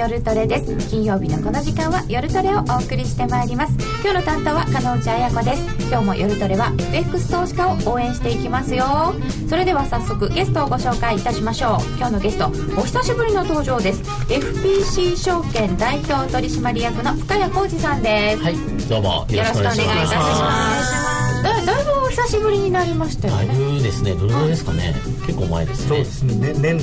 [0.00, 0.88] 夜トレです。
[0.88, 3.74] 金曜日のこの時間は夜トレをお送りしてまいります。
[4.02, 5.88] 今日の担当は加納内彩子です。
[5.90, 9.12] 今日も夜トレは FX 投資家を応援していきますよ。
[9.46, 11.96] それでは早速ゲストをご紹介いたしましょう。
[11.98, 12.46] 今日のゲスト
[12.80, 14.00] お久しぶりの登場です。
[14.32, 18.42] FPC 証券代表取締役の深谷浩二さんです。
[18.42, 18.56] はい
[18.88, 21.42] どうもよろしくお願いいたします。
[21.42, 24.94] だだいぶお久しぶりになりましたよだいねぶですねどれぐらいですかね。
[25.26, 25.88] 結構前ですね。
[25.88, 26.78] そうですねね年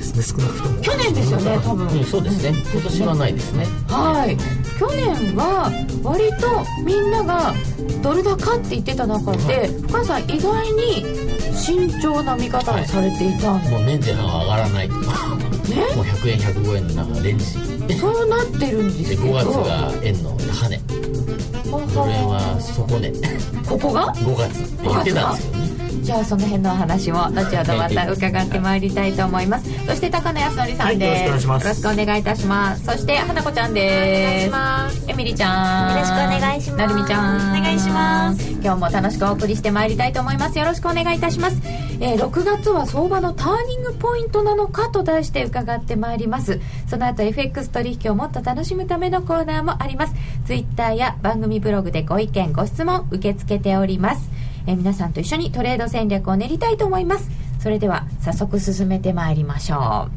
[0.00, 0.82] ですね少なくとも。
[0.82, 1.86] 去年ですよね多分。
[1.88, 2.54] うんそうですね。
[2.72, 3.66] 今年はないですね。
[3.88, 4.36] はい。
[4.78, 5.70] 去年は
[6.02, 7.54] 割とみんなが
[8.02, 11.04] ドル高って言ってた中で深谷さん意外に
[11.54, 15.00] 慎重な見方をされていたんで、もう年前半は上がらないとか。
[15.28, 17.44] もうね100円105円のなんかレンジ
[17.98, 19.22] そうなってるんですでけど。
[19.22, 20.80] 5月が円の高値
[21.70, 23.12] ドル円は底値
[23.68, 25.52] ここが？5月って言ってたんですよ。
[25.54, 25.59] ね
[26.02, 29.86] じゃあその辺のお話も後ほどまた伺ってまいりたいと思います。
[29.86, 31.62] そして高野康則さんです、はいよろしくお願いします。
[31.64, 32.84] よろしくお願いいたします。
[32.84, 33.96] そして花子ちゃんです。
[33.96, 35.10] お願いします。
[35.10, 35.94] エミリちゃん。
[35.94, 36.78] よろしくお願いします。
[36.78, 37.60] なるみちゃん。
[37.60, 40.58] お願いします今日も楽しくお送りしてまいりたいと思います。
[40.58, 41.60] よろしくお願いいたします、
[42.00, 46.60] えー6月は相場のターニングポイントなのかと題して伺ってまいります。
[46.88, 50.14] その後 FX 取引をもっと楽しむためのコーナーもあります。
[50.46, 54.30] ツイッターや番組ブログでご意見ご質問受け付けております、
[54.66, 57.30] えー皆さんと一緒にトレード戦略を練りたいと思います。
[57.60, 60.10] それでは早速進めてまいりましょう。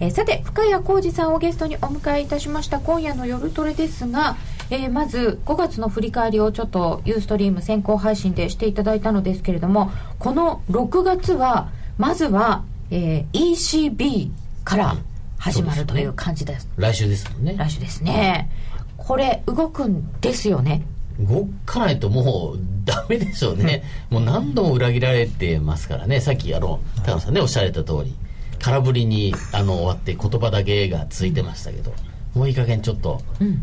[0.00, 4.36] えーさて深谷浩二さんをゲストにお迎えいたしました今夜の夜トレですが、
[4.70, 14.30] えーまず5月の振り返りをちょっとユーストリーム先行配信でしていただいたのですけれどもこの6月はまずは、えー ECB
[14.64, 14.96] から
[15.38, 16.68] 始まるという感じです。
[16.76, 17.54] 来週ですもんね。
[17.56, 18.50] 来週ですね。
[18.96, 20.82] これ動くんですよね。
[21.20, 26.20] 動かないともうダメでしょうね、もう何度も裏切られてますからね。
[26.20, 28.14] さっきあの高野さんねおっしゃられた通り
[28.60, 31.92] 空振りにあの終わって言葉だけがついてましたけど、
[32.34, 33.20] もういい加減ちょっと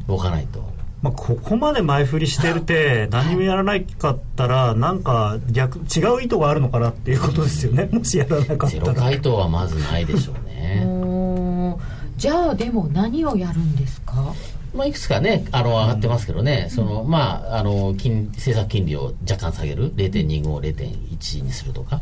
[0.08, 0.64] 動かないと、
[1.02, 5.82] まあ、ここまで前振りしてるって何もやらないかったら なんか逆違
[6.16, 7.90] う意図があるのかなっていうことですよね。
[7.92, 10.86] もしやらなかっゼロたら回答はまずないでしょうね、
[12.18, 14.34] じゃあでも何をやるんですか？
[14.74, 19.94] まあ、いくつかねあの上がってますけどね、そのまああの金政策金利を若干下げる。
[19.96, 22.02] 0.25、0.1にするとか、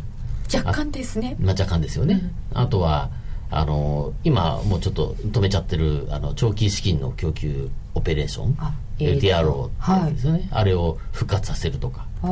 [0.53, 1.35] 若干ですね。
[1.39, 3.09] まあ、若干ですよね、あとは
[3.49, 8.55] あの今もうちょっと止めちゃってるあの長期資金の供給オペレーション。
[8.59, 12.05] あ LTRO ってやつですよね、あれを復活させるとか。
[12.21, 12.27] あ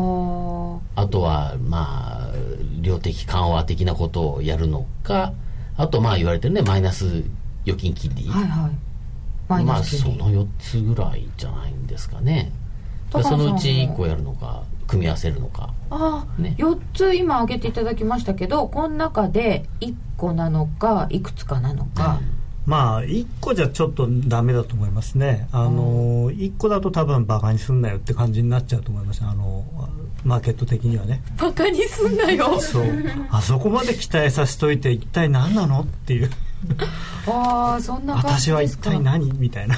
[1.07, 2.31] とはまあ
[2.81, 5.33] 量的緩和的なことをやるのか。
[5.77, 7.23] あとまあ言われてるねマイナス
[7.65, 8.86] 預金金利、はいはい
[9.47, 10.19] マイまあナス金利。
[10.19, 12.51] その4つぐらいじゃないんですかね。
[13.11, 15.73] そのうち1個やるのか組み合わせるのか。
[15.89, 16.55] ああ、ね。
[16.57, 22.19] 4つ今挙げていただきましたけどこの中で1個なのかいくつかなのか、
[22.65, 25.47] まあ1個じゃちょっとダメだと思いますね。
[25.51, 29.63] あの1個だと多分バカにすんなよって感じになっちゃうと思いますあの
[30.23, 31.21] マーケット的にはね。
[31.37, 32.59] バカにすんなよ。
[32.59, 32.85] そう。
[33.29, 36.29] あそこまで期待させといて一体何なのっていう。
[37.27, 38.91] ああそんな感私は一じですか。
[38.91, 39.77] 体何みたいな。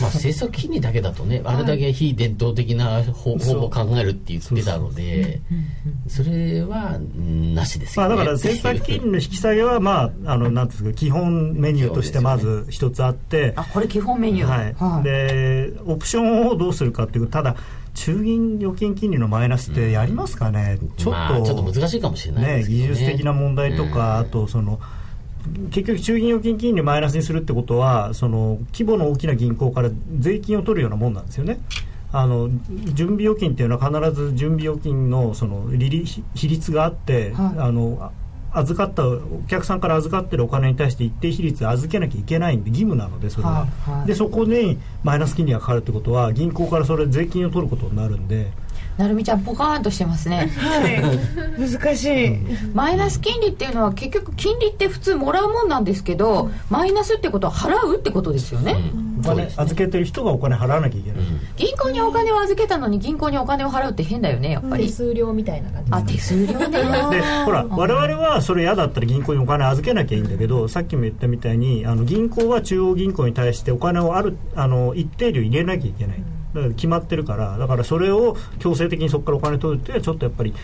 [0.00, 5.40] まあ政策金利だけだとねあれだけ非伝統的な方法を考えるって言ってたので
[6.08, 8.14] それはうんなしですよね。
[8.14, 13.54] まあだから政策金利の引き下げはまああのなんていうんですか基本メニューとしてまず一つあって。
[13.56, 14.74] あこれ基本メニュー。
[14.84, 17.56] はい、でオプションをどうするかっていうただ
[17.94, 22.88] 中銀預金金利のマイナスってやりますかね、ちょっと、まあ、ちょっと難しいかもしれないねですけどね。
[22.88, 24.26] 技術的な問題とか、うん。
[24.26, 24.80] あとその
[25.70, 31.60] 結局中銀預金金利マイナスにするってことはその規模の大きな銀行から税金を取るようなもんなんですよね。
[32.12, 32.50] あの
[32.92, 37.58] 準備預金っていうのは必ず準備預金のその利率があって、はい。
[37.58, 38.12] あの
[38.54, 44.06] 預かったお客さんから預かってるお金に対して一定比率預けなきゃいけないんで義務なのでそれは、はいはい。
[44.06, 48.52] でそこにマイナス金利がかかるってことは銀行からそれ税金を取ることになるんで
[48.98, 50.50] なるみちゃんポカーンとしてますね。
[50.56, 51.70] はい。
[51.70, 52.38] 難しい、
[52.74, 59.20] マイナス金利っていうのは結局金利って普通もらうもんなんですけど、マイナスってことは払うってことですよね、うん。
[59.20, 61.20] お金預けてる人がお金払わなきゃいけない、
[61.56, 65.92] 銀行にお金を預けたのに銀行にお金を払うって変だよねやっぱり、手数料みたいな感じ。
[65.92, 66.68] あ手数料ね。
[67.10, 76.22] でほら我々はそれ嫌だったら銀行にお金預けなきゃいいんだけどさっきも言ったみたいにあの銀行は中央銀行に対してお金をあるあの一定量入れなきゃいけない
[76.54, 80.54] だから決まってるからだからそれを強制的にそこからお金取るっていうのはちょっとやっぱり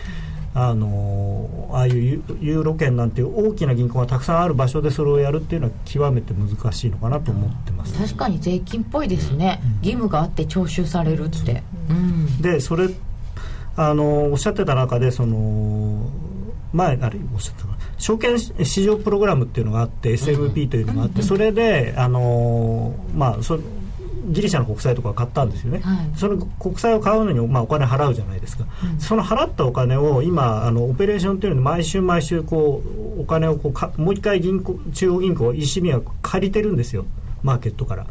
[0.53, 11.93] あのああいうユユーロ圏なんていう大きな銀行がたくさんある場所でそれをやるっていうのは極めて難しいのかなと思ってます、確かに税金っぽいですね、義務があって徴収されるって、う。
[11.93, 12.89] んでそれ
[13.75, 16.09] あのおっしゃってた中でその
[16.73, 17.69] 前あれおっしゃった
[17.99, 23.59] 証券市場プログラムっていうのがあって SMP というのがあって、それで、あのーまあ、そ
[24.27, 25.97] ギリシャの国債とか買ったんですよね、はい。
[26.15, 28.65] その国債を買うのに、まあ、お金払うじゃないですか、
[28.99, 32.83] その払ったお金を今あのオペレーションというので毎週毎週こ
[33.17, 37.05] うお金をこうかもう一回銀行中央銀行 ECB は借りてるんですよ。
[37.43, 38.07] マーケットから。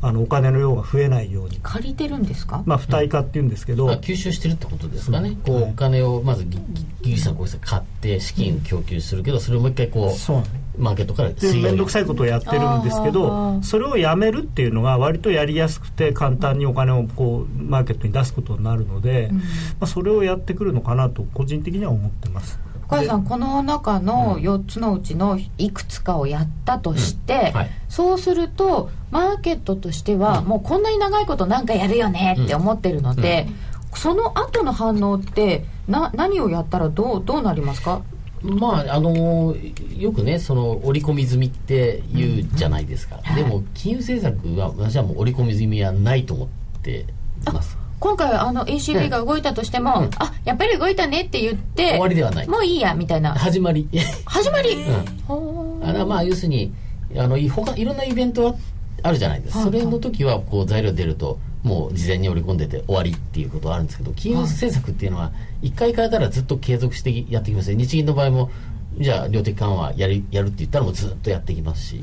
[0.00, 5.54] あのお金の量が増えないように、借りてるんですか、まあ、付帯化っていうんですけど、まあ、吸収してるってことですかね、こう。
[5.56, 6.60] はいお金をまずギ
[7.02, 10.54] リシャの国債買って資金供給するけどそれをもう一回こそうなんです。
[10.54, 19.38] うマーケットからで吸い上げる面倒くさいことをやってるんですけどそれをやめるっていうのが割とやりやすくて簡単にお金をこうマーケットに出すことになるので、ま
[19.80, 22.58] あ、それをやってくるのかなと個人的には思ってます。
[22.88, 27.58] 深谷さんこの中の4つのうちのいくつかをやったとして、うん。
[27.58, 27.70] はい。
[27.90, 33.46] そうするとマーケットとしては、もうこんなに長いことなんかやるよねって思ってるので、
[33.94, 38.02] その後の反応ってな何をやったらどうどうなりますか？
[38.42, 39.56] まああの
[39.96, 46.48] よくねその織り込み済みって言うじゃないですか、でも金融政策は私はもう織り込み済みはないと思っ
[46.82, 47.04] てい
[47.52, 47.76] ます。
[48.00, 50.10] 今回あの ECB が動いたとしても、うん。
[50.18, 52.48] あやっぱり動いたねって言って終わりではない。
[52.48, 53.34] もういいやみたいな。
[53.34, 53.88] 始まり。
[54.24, 55.84] 始まり、うん。
[55.84, 56.72] あのまあ要するに
[57.16, 58.54] あのい他いろんなイベントは
[59.02, 59.68] あるじゃないですか、はい。
[59.68, 67.70] それの時はこう材料出るともう事前に織り込んでて終わりっていうことはあるんですけど金融政策っていうのは一回変えたらずっと継続してやってきます。
[67.70, 68.50] ね日銀の場合も
[68.96, 72.00] じゃあ量的緩和やるやるって言ったらもうずっとやっていきますし、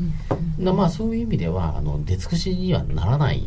[0.58, 3.44] なまあそういう意味ではあの出尽くしにはならない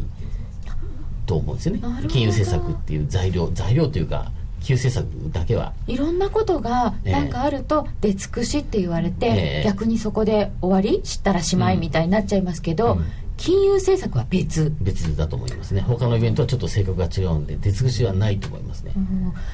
[1.27, 1.81] と思うんですよね。
[2.09, 5.73] 金融政策っていう材料材料というか金融政策だけは。
[5.87, 7.13] いろんなことがええ。
[7.13, 9.63] なんかあると出尽くしって言われて、ええ。
[9.65, 13.05] 逆にそこで終わり知ったらしまいみたいになっちゃいますけど、うん
[13.39, 15.81] 金融政策は別、別だと思いますね。
[15.81, 18.93] 他のイベントはちょっと性格が違うんで出尽くしはないと思いますね、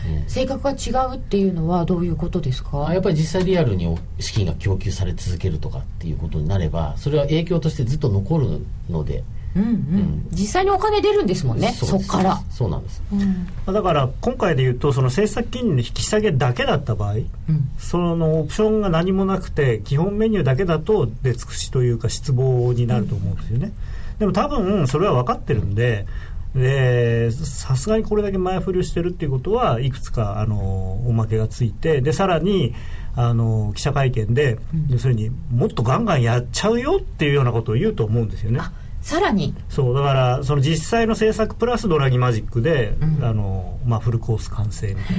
[0.08, 2.88] ええ性格が違うっていうのはどういうことですか？
[2.88, 9.22] あやっぱり実際リアルに資金が供給され続けるとかっていうことになればそれは影響としてずっと残るので
[9.56, 13.02] うんうん、実際にお金出るんですもんねそっから、そうなんです。
[13.12, 13.46] うん。
[13.72, 17.28] だから今回で言うとその政策金利の引き下げだけだった場合うん。
[17.78, 23.72] そのオプションが何もなくて基本メニューだけだと出尽くしというか失望になると思うんですよね、
[24.18, 26.06] でも多分それは分かってるんで
[26.54, 32.74] でさすがにこれだけ前振りをしてるっていうことはいくつかあのおまけがついてでさらに
[33.16, 34.58] あの記者会見で、
[34.88, 38.60] 要するにもっとガンガンやっちゃうよっていうようなことを言うと思うんですよね。
[39.04, 39.54] あさらに。
[39.68, 43.24] そうだからその実際の政策プラスドラギマジックで、うん。
[43.24, 45.16] あのまあ、フルコース完成みたい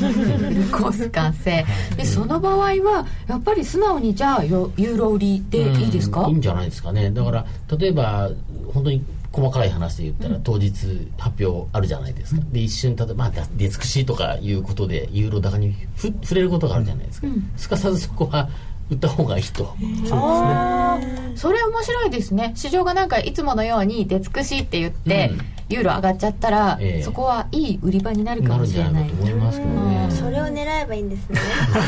[0.00, 0.08] な。
[0.48, 1.64] フルコース完成。
[1.96, 7.10] でその場合はやっぱり素直にじゃあよユーロ売りでいいですか、うんいいんじゃないですかね。
[7.10, 7.46] だから
[7.76, 8.30] 例えば
[8.72, 10.72] 本当に細かい話で言ったら、当日
[11.18, 17.26] 発表あるじゃないですか、で一瞬例えば、まあ、出尽くしとかいうことでユーロ高にふ触れることがあるじゃないですか、
[17.56, 18.48] すかさずそこは
[18.90, 19.74] 売った方がいいと、
[20.12, 21.36] あー。
[21.36, 22.52] それ面白いですね。
[22.54, 25.56] 市場がなんかいつものように出尽くしって言って、うん。
[25.68, 27.02] ユーロ上がっちゃったら、ええ。
[27.02, 31.40] そこはいい売り場になるかもなるんじゃしれないと思いますけどね、それを狙えばいいんですね。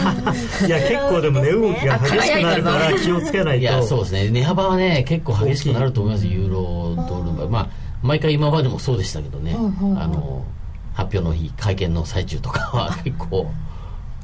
[0.67, 3.61] いや結構でも値動きが激しくなるから気をつけないと。
[3.61, 4.31] いやそうですね。
[4.31, 7.69] 値幅はね結構激しくなると思いますユーロドルの場合まあ
[8.02, 10.45] 毎回今までもそうでしたけどね、はいはいはいあの
[10.95, 13.47] 発表の日会見の最中とかは結構。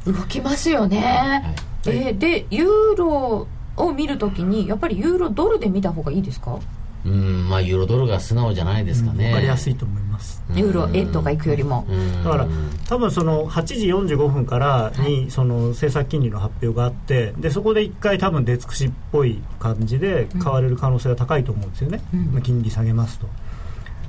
[0.07, 1.55] 動きますよね、
[1.93, 6.59] えーでユーロを見るときにやっぱりユーロドルで見た方がいいですか、
[7.05, 10.43] うんまあユーロドルが素直じゃないですかね、分かりやすいと思います。
[10.55, 12.25] ユーロ円とか行くよりも、うん。
[12.25, 12.47] だから
[12.89, 22.33] 多分その8時45分からにその政策金利の発表があってでそこで一回多分出尽くしっぽい感じで買われる可能性が高いと思うんですよね、うん。
[22.33, 23.29] まあ金利下げますと。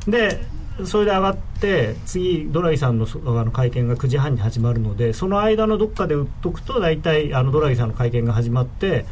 [0.10, 0.46] で
[0.84, 9.06] それで上がって次ドラギさんのそあの会見が9時半に始まるのでその間のどっかで売っとくと大体あのドラギさんの会見が始まって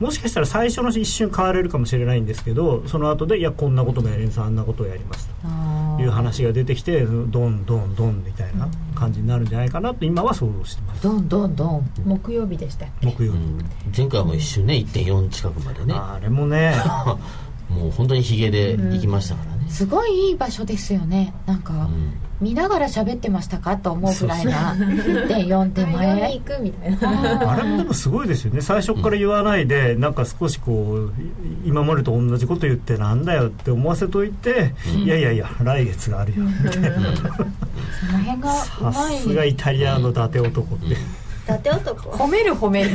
[0.00, 5.30] もしかしたら最初の一瞬買われるかもしれないんですけどその後でいやこんなこともやりますあんなことをやります
[5.96, 7.12] という話が出てきてど
[7.48, 11.02] んどんどんみたいな感じになるんじゃないかなと今は想像してます。
[11.04, 13.06] どんどんどん木曜日でしたっけ？
[13.06, 13.58] 木曜日、うん。
[13.96, 15.94] 前回も一瞬ね1.4近くまでね。
[15.94, 16.74] あれもね
[17.74, 21.34] もう本当にヒゲで行きましたからね、すごいいい場所ですよね。
[21.46, 22.12] なんか、うん。
[22.40, 23.76] 見ながら喋ってましたか？
[23.76, 26.34] と思うぐらいな1.4手あ呼んで前。
[26.34, 27.52] いくみたいな。
[27.52, 28.60] あれもでもすごいですよね。
[28.60, 31.22] 最初から言わないで、なんか少しこう
[31.66, 36.90] い今までと同じこと言ってなんだよって思わせといて、いやいやいや来月があるよみたいな。
[36.92, 37.02] そ
[38.12, 40.96] の辺がうさすがイタリアの伊達男って、
[41.44, 42.10] 伊達男。
[42.10, 42.90] 褒める褒める。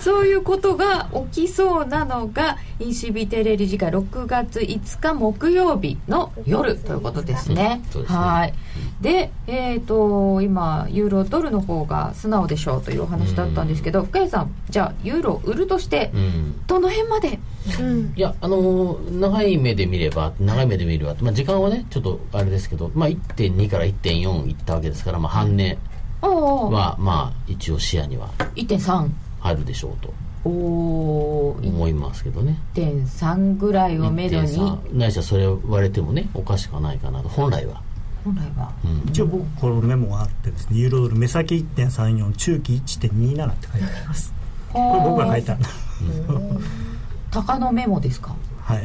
[0.00, 8.18] そういうことが起きそうなのが ECB テレビ時間6月5日木曜日の夜ということですね、うんそうですね。
[8.18, 8.54] はい。
[9.00, 16.66] でえっ、と今ユーロドルの方が素直でしょうというお話だったんですけど、深谷さんじゃあユーロ売るとしてうん。
[16.66, 17.40] どの辺まで？
[17.80, 18.12] うん。
[18.16, 25.78] いや、あのー長い目で見れば、長い目で見れば、まあ、時間はね、ちょっとあれですけど、まあ、1.2から1.4いったわけですから、まあ、半値
[26.26, 29.08] は、まあ、一応視野には1.3
[29.40, 30.12] 入るでしょうと
[30.44, 32.58] 思いますけどね。
[32.74, 34.48] 1.3ぐらいをめどに。
[34.48, 37.80] 1.3ないしはそれ割れてもね、おかしくはないかなと、本来は。
[38.24, 38.72] 本来は。
[38.84, 39.08] うん。
[39.08, 44.32] 一応僕このメモがあってですねユーロドル目先1.34中期1.27って書いてあります。
[44.72, 45.68] これ僕が書いたんだ。
[47.30, 48.34] 鷹のメモですか？
[48.62, 48.82] はい。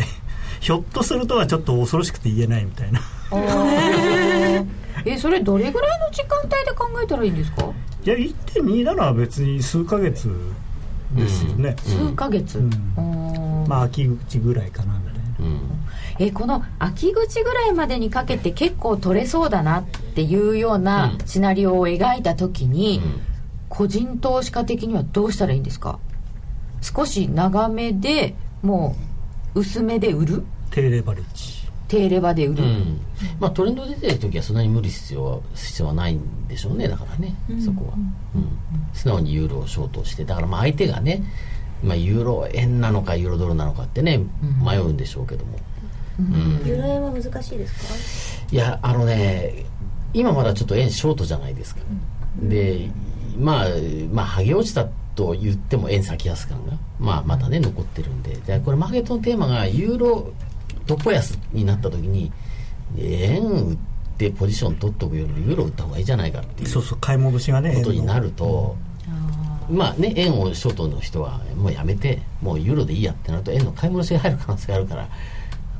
[0.60, 3.00] ひょっとするとはちょっと恐ろしくて言えないみたいな
[5.06, 7.66] えそれどれぐらいの時間帯で考えたらいいんですか？
[8.04, 10.30] いや1.27は別に数ヶ月
[11.14, 13.66] ですよね、数ヶ月、うん。
[13.68, 15.22] まあ秋口ぐらいかなみたいな。
[15.40, 15.60] うん。
[16.20, 21.28] えこの秋口ぐらいまでにかけて結構取れそうだなっていうようなうん。
[21.28, 23.22] シナリオを描いた時に、うん。
[23.70, 26.00] 個人投資家的にはどうしたらいいんですか？
[26.82, 28.96] 少し長めでも
[29.56, 30.44] う薄めで売る？
[30.72, 31.61] 低レバレッジ
[31.92, 33.02] 低レバで売る、うん。
[33.38, 36.88] まあ、トレンド出てる時はそんなに無理必要は必要はないんでしょうね。
[36.88, 37.96] だからね、そこは、
[38.34, 38.48] うん、
[38.94, 41.22] 素直にユーロをショートしてだからまあ相手がね、
[41.84, 44.22] まあ、ユーロ円なのかユーロドルなのかってね
[44.64, 45.60] 迷うんでしょうけども、
[46.18, 46.62] うん。
[46.66, 49.66] ユーロ円は難しいですいやあのね
[50.14, 51.82] 今まだちょっと円ショートじゃないですか、
[52.42, 52.90] で
[53.38, 53.66] まあ
[54.14, 58.36] まあ剥げ落ちたと言っても円先安感が、まあ、またね残ってるんで。
[58.36, 60.32] でこれマーケットのテーマがユーロ
[60.86, 62.32] どこ安になった時に
[62.98, 63.78] 円売っ
[64.18, 68.76] てポジション取っとくよりユーロ売った方がいいじゃないかっていうそうそう買い戻しがねことになると、
[69.70, 75.08] まあね円をショートの人はもうやめてもうユーロでいいやってなると円の買い戻しが入る可能性があるから。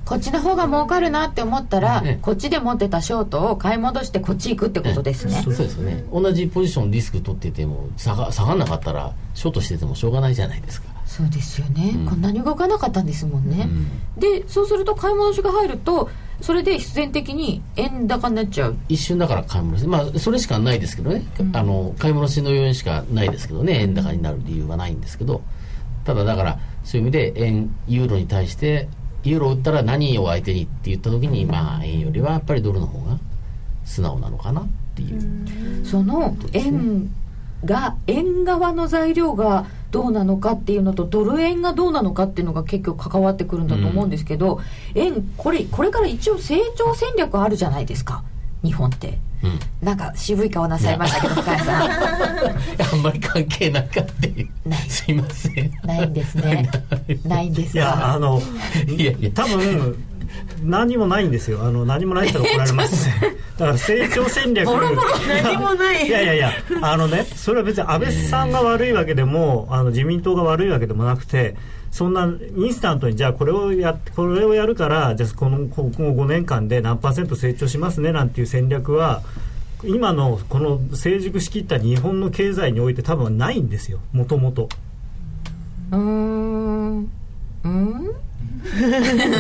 [0.04, 2.20] こっちの方が儲かるなって思ったら、ね。
[2.22, 6.04] こっちで持ってたショートを買い戻してこっち行くってことですね、そうですよね。
[6.12, 10.91] 同じポジションリスク取ってても下が下がんなかったらショートしててもしょうがないじゃないですか、
[11.22, 12.06] そうですよね、うん。
[12.06, 13.70] こんなに動かなかったんですもんね、
[14.18, 16.10] でそうすると買い戻しが入ると
[16.42, 18.78] それで必然的に円高になっちゃう。
[18.90, 19.88] 一瞬だから買い戻し。
[19.88, 21.24] まあそれしかないですけどね、
[21.54, 23.82] あの買い戻しの要因しかないですけどね。
[23.82, 25.42] 円高になる理由はないんですけど。
[26.04, 28.90] ただだからそういう意味で円ユーロに対して
[29.24, 33.20] ユーロ売ったら何を相手にって言った時にまあ円よりはやっぱりドルの方が
[33.86, 37.14] 素直なのかなっていう、その円
[37.66, 44.62] が円側の材料がどうなのかっていうのとドル円がどうなのかっていうのが結局関わってくるんだと思うんですけど、
[44.96, 48.24] 円これこれから一応成長戦略あるじゃないですか
[48.64, 49.20] 日本って。
[49.44, 49.60] うん。
[49.82, 51.92] なんか渋い顔なさいましたけど深谷さん。
[51.92, 54.80] あんまり関係なかったいうない。
[54.82, 55.72] すいません。
[55.84, 56.70] ないんですね。
[57.26, 57.50] ない。
[57.50, 58.42] んですいやあかの
[58.88, 59.30] いやいや。
[59.34, 59.98] 多分
[60.64, 61.64] 何もないんですよ。
[61.64, 63.10] あの何もないって言ったら怒られます
[63.58, 64.68] だから成長戦略。
[64.68, 66.08] 何もない。
[66.08, 66.52] いやいやいや。
[66.82, 71.56] あのねそれは別に安倍さんが悪いわけでもあの自民党が悪いわけでもなくて
[71.92, 79.22] そんなインスタントにじゃあこれをやこれをやるからじゃあこのこ今後5年間で何パーセント成長しますねなんていう戦略は
[79.84, 84.00] 今のこの成熟しきった日本の経済において多分ないんですよ。
[84.14, 84.70] もともと。
[85.92, 87.12] うーん。
[87.64, 88.12] うん？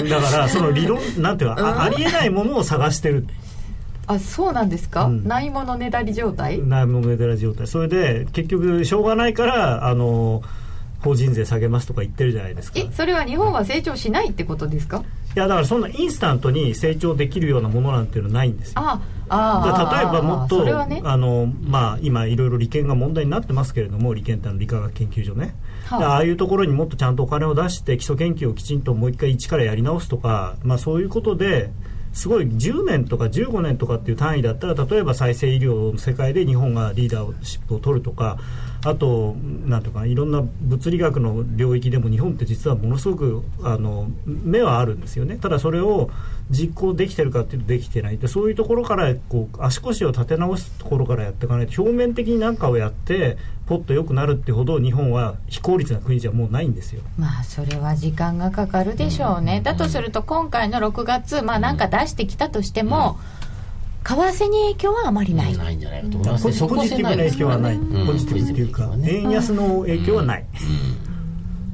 [0.10, 3.25] だからその理論なんていうかあありえないものを探してる。
[4.08, 5.28] あそうなんですか、うん。
[5.28, 6.62] ないものねだり状態？
[6.62, 7.68] ないものねだら状態。
[7.68, 10.42] それで結局しょうがないからあの
[11.00, 12.80] 法人税下げますとか言ってるじゃないですか。
[12.80, 15.04] えそれは日本は成長しないってことですか？
[15.36, 18.82] いやだからそんなインスタントに成長できるようなものなんていうのはないんですよ。
[18.82, 21.01] ああ例えばもっとね。
[21.06, 25.51] あの、まあ、今いろいろ利権が問題になってますけれども利権ってあの理化学研究所ね、は
[25.98, 25.98] あ。
[25.98, 31.71] ああいうところにもっとちゃんとお金を出して基礎研究をきちんともう一回一からやり直すとか、まあ、そういうことで
[32.13, 38.38] すごい10年とか15年とかっていう単位だったら例えば再生医療の世界で日本がリーダーシップを取るとか
[38.83, 45.38] あとなんとかいろんな物理学の領域でも日本って実はものすごくあの目はあるんですよね。
[45.38, 46.10] ただそれを
[46.50, 48.17] 実行できてるかっていうとできてない。
[48.17, 53.38] でそういうところからこう足腰を立て直すところからやっていかないと表面的に何かをやって
[53.72, 63.18] ポッと良くなるってほど日本は非効率な国じゃもうないんですよまあそれは時間がかかるでしょうね、だとすると今回の6月まあなんか出してきたとしても、
[64.04, 70.46] 為替に影響はあまりない、ないんじゃないかと思いますねポジポジティブな影響はない、うんポジティブっていうか、うん円安の影響はない、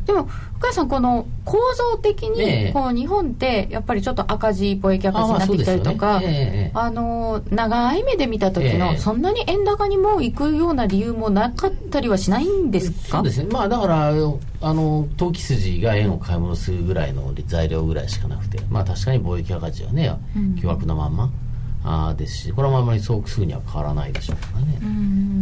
[0.07, 6.21] でも深谷さんこの構造的えにえこう日本ってやっぱりちょっと赤字貿易赤字になってきたりとか
[6.73, 8.97] あ,、の長い目で見た時の、ええ。
[8.97, 13.17] そんなに円高にもう行くような理由もなかったりはしないんですか？
[13.17, 20.11] そうですね、まあ、だからあの投機筋が円を買い戻すぐらいの材料ぐらいしかなくて、まあ、確かに貿易赤字はね、
[20.59, 21.29] 巨額なまんま
[21.89, 24.77] あーですしこれはあんまりそうすぐには変わらないでしょうからね、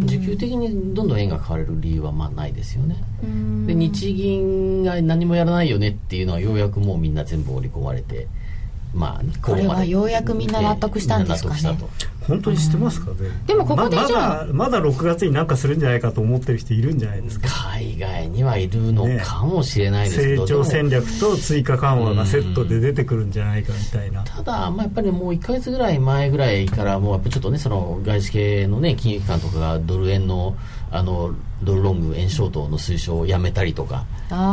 [0.05, 2.95] 需給的にどんどん円が買われる理由はまあないですよね、
[3.65, 8.27] で日銀が何もやらないよねっていうのはようやくもうみんな全部織り込まれて。
[8.95, 11.77] まあ、これはようやくみんな納得したんですかね。
[12.27, 13.17] 本当に知ってますか、ね。
[13.45, 14.45] でもここでまじゃあ。
[14.45, 17.49] まだまだ6月になんかするんじゃないかと思ってる人いるんじゃないですか。
[17.73, 24.23] 海外にはいるのかもしれないですけ成ど、長戦でも略と追加緩和がセットで出てくるんじゃないかみたいな。
[24.23, 30.55] ただ、まあ、やっぱりもう1か月ぐらい前ぐらいからもうやっぱちょっとねその外資系のね金融機関とかがドル円の
[30.91, 34.05] あのドルロング円ショートの推奨をやめたりとか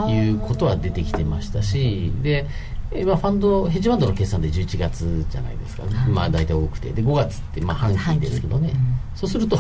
[0.09, 2.47] いうことは出てきてましたしで
[2.95, 6.91] えーまあ、ファンドヘッジファンドの決算で11月じゃないですか、まあ、大体多くて。
[6.91, 8.73] で5月ってまあ半期ですけどね、
[9.15, 9.57] そうすると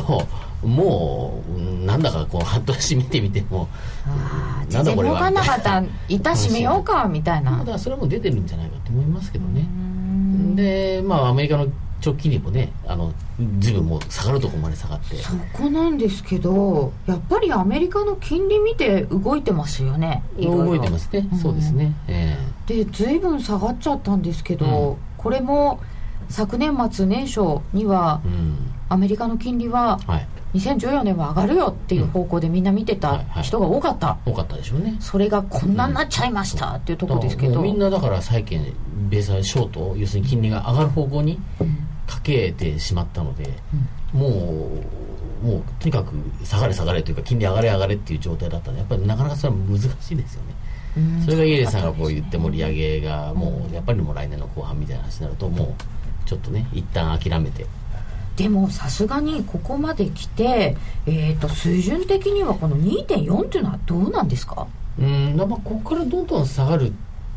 [0.62, 3.68] もううんなんだかこう半年見てみても
[4.06, 5.20] あー全なんだこれは。
[5.20, 5.82] 然儲かんなかった。
[6.08, 7.50] 板閉めようかみたいな。
[7.52, 9.66] まあだからそれも出てるんじゃないかと思いますけどね。
[10.54, 11.66] でまあアメリカの
[12.04, 13.12] 直近にもねあの
[13.58, 15.16] ずいぶんもう下がるところまで下がって。
[15.16, 20.22] そこなんですけどやっぱりアメリカの金利見て動いてますよね。
[20.38, 25.80] 動いてますね、そうですね、えで随分下がっちゃったんですけど、これも
[26.28, 28.56] 昨年末年初にはえうん。
[28.88, 30.28] アメリカの金利ははい。
[30.54, 34.96] 2014年は上がるよっていう方向でみんな見てた人が多かった、多かったでしょうね。
[35.00, 38.62] それがこんなになっちゃいましたっていうところですけど、みんなだから債券
[39.08, 41.40] ベースショート要するに金利が上がる方向に
[42.14, 43.48] かけてしまったので、
[44.12, 46.14] もうもうとにかく
[46.44, 50.54] 下がれ下がれというか金利上がれ上がれっていう状態だったのでやっぱりなかなかそれは難しいですよね、
[51.24, 57.66] それがイエレンさんがこう言っても利上げがもうやっぱりもう来年の後半みたいな話になるともうちょっとね一旦諦めて。
[58.36, 60.74] でもさすがにここまで来て、
[61.06, 64.66] えー、と水準的にはこの2.4っていうのはどうなんですか？
[64.98, 66.92] うんまあここからどんどん下がる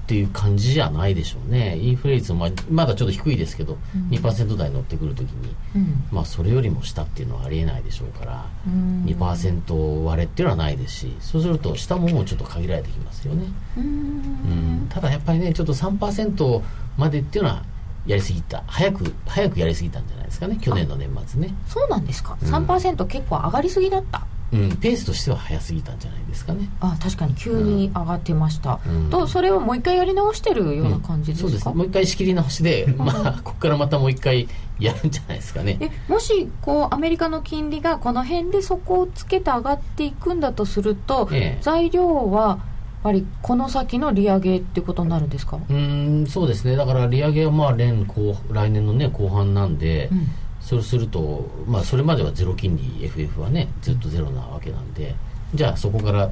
[0.06, 1.80] っていう感じじゃないでしょうね。
[1.80, 3.76] インフレ率もまだちょっと低いですけど、
[4.12, 6.04] 2%台乗ってくるときに、うん。
[6.12, 9.04] まあそれよりも下っていうのはありえないでしょうから、うん。
[9.08, 13.46] 2%割れっていうのはないですしそうすると下ももうちょっと限られてきますよね、
[13.78, 14.86] うん。
[14.90, 16.62] ただやっぱりねちょっと3%
[16.98, 17.64] までっていうのは
[18.06, 18.64] やりすぎた。
[18.68, 20.60] 早く早くやりすぎたんじゃないですかね。
[20.62, 22.48] 去年の年末ね、そうなんですか、うん。
[22.54, 26.70] 3%結構上がりすぎだったうん、ペースとしては早すぎたんじゃないですかね。
[26.80, 29.10] あ確かに急に上がってました、うん。
[29.10, 31.74] とそれをもう一回やり直してるような感じですか、そうですね。
[31.76, 34.48] もう一回仕切り直しで、 まあここからまたもう一回
[34.80, 35.78] やるんじゃないですかね。
[35.80, 41.62] えもしこうアメリカの金利がこの辺で底をつけて上がっていくんだとすると、ええ。
[41.62, 42.58] 材料はやっ
[43.04, 46.76] ぱりこの先の利上げってことになるんですか、うーんそうですね。
[46.76, 50.28] だから利上げはまあ年後来年のね後半なんで、うん
[50.66, 55.16] そうすると、まあ、それまではゼロ金利 FF はねずっとゼロなわけなんで
[55.54, 56.32] じゃあそこから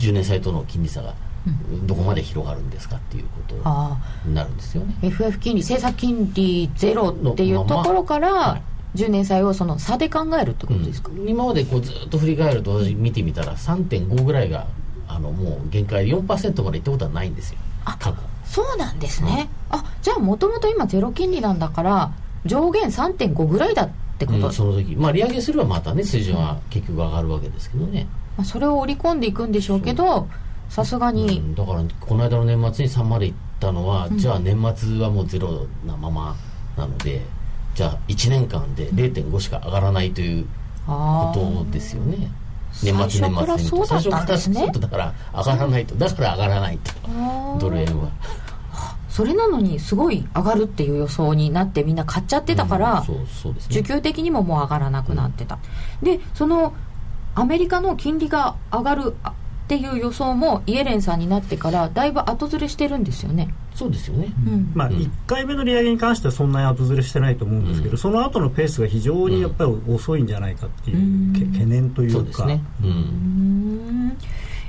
[0.00, 1.14] 10年債との金利差が
[1.84, 4.94] どこまで広がるんですかっていうことあになるんですよね。
[5.02, 8.62] あ FF 金利政策金利ゼロっていうところから、はい。
[8.96, 11.28] 10年債をその差で考えるってことですか、うん。
[11.28, 14.66] 今までこうずっと振り返ると私見てみたら3.5ぐらいが
[15.06, 17.58] あのもう限界で4%までいったことはないんですよ。
[17.84, 18.16] あ過去。
[18.44, 22.10] そうなんですね、あじゃあもともと今ゼロ金利なんだから
[22.46, 24.96] 上限3.5ぐらいだってこと、うんその時。
[24.96, 30.28] まあ利上げすればまたね水準は結局上がるわけですけどね、まあ、それを織り込んでいくんでしょうけど
[30.68, 36.36] さすがうに、んだからこの間の年末に3までいったのは、じゃあ年末はもうゼロなまま
[36.76, 37.22] なので
[37.74, 40.46] じゃあ1年間で0.5しか上がらないという
[40.86, 42.30] あこーとですよね。
[42.84, 44.72] 年末年末最初からそうだったんですね。
[44.78, 45.94] だから上がらないと。
[45.96, 46.92] だから上がらないと。
[47.58, 48.08] ドル円は
[49.10, 53.80] それなのにすごい上がるっていう予想になってみんな買っちゃってたから、うんそうそうですね。
[53.80, 55.58] 需給的にももう上がらなくなってた、
[56.02, 56.72] でその
[57.34, 59.32] アメリカの金利が上がるあっ
[59.70, 64.32] ていう予想もイエレンさんになってからだいぶ後ずれしてるんですよね、そうですよね。
[64.46, 64.72] うん。
[64.74, 64.94] まあ、うん。
[64.96, 67.98] 1回目の利上げに関してはそんなに後ずれしてないと思うんですけど、うん。
[67.98, 72.64] その後のペースが非常にやっぱり遅いんじゃないかっていう懸念といそううかですね。
[72.82, 72.92] ううん
[74.08, 74.16] ん。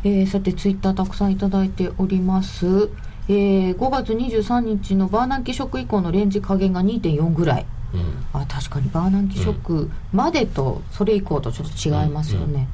[0.04, 2.90] えーさてツイッターたくさんいただいております、
[3.30, 7.66] えー5月23日のバーナンキショック以降のレンジ加減が2.4ぐらい。
[7.94, 8.26] うん。
[8.34, 12.68] あ確かにバーナンキショックまでとそれ以降とちょっと違いますよね、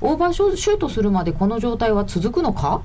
[0.00, 2.82] オーバーシュートするまでこの状態は続くのか？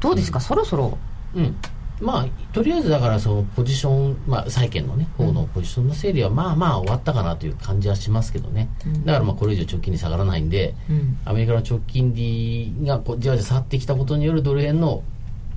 [0.00, 0.98] どうですか、そろそろ。
[1.34, 1.56] うん。
[2.00, 8.68] まあとりあえずだからそのポジション、まあ、債券のね方のポジションの整理はまあまあ終わったかなという感じはしますけどね、
[9.04, 11.18] だからまあこれ以上長期金利下がらないんで、うん。
[11.24, 15.04] アメリカの長期金利がこうじわじわ下がってきたことによるドル円の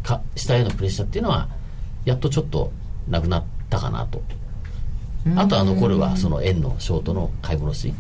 [0.06, 1.50] か下へのプレッシャーっていうのは
[2.06, 2.72] やっとちょっと
[3.10, 4.22] なくなったかなと。
[5.36, 7.94] あとは残るはその円のショートの買い戻し。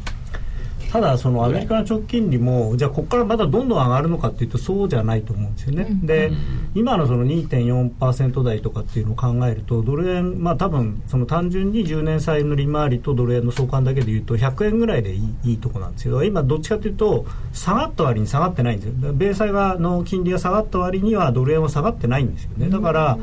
[0.95, 6.31] ただそのアメリカの長期金利もじゃあここからまだどんどん上がるのかっていうとそうじゃないと思うんですよね、で
[6.73, 19.13] 今のその2.4%台とかっていうのを考えるとドル円まあ多分その単純に10年債の利回りとドル円の相関だけでいうと100円ぐらいでいいいいとこなんですけど今どっちかというと下がった割に下がってないんですよ。
[19.13, 22.69] 米債がの金利が下がった割にはドル円は下がってないんですよね。
[22.69, 23.17] だから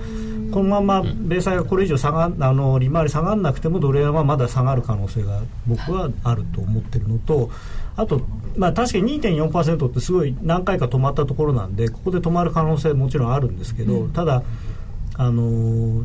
[0.52, 7.50] このまま米債がこれ以上下があの利回り下がらなくてもドル円はまだ下がる可能性が僕はあると思ってるのと
[7.96, 8.20] あと、
[8.56, 14.42] まあ、確かに2.4%ってすごい何回か止まったところなんでここで止まる可能性もちろんあるんですけど、ただ、
[15.16, 16.04] あのー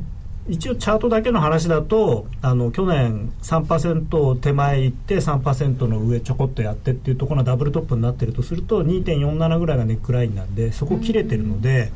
[0.50, 11.92] 一応チャートだけの話だとあの去年3%手前行って3%の上ちょこっとやってっていうところのダブルトップになってるとすると2.47ぐらいがネックラインなんでそこ切れてるので、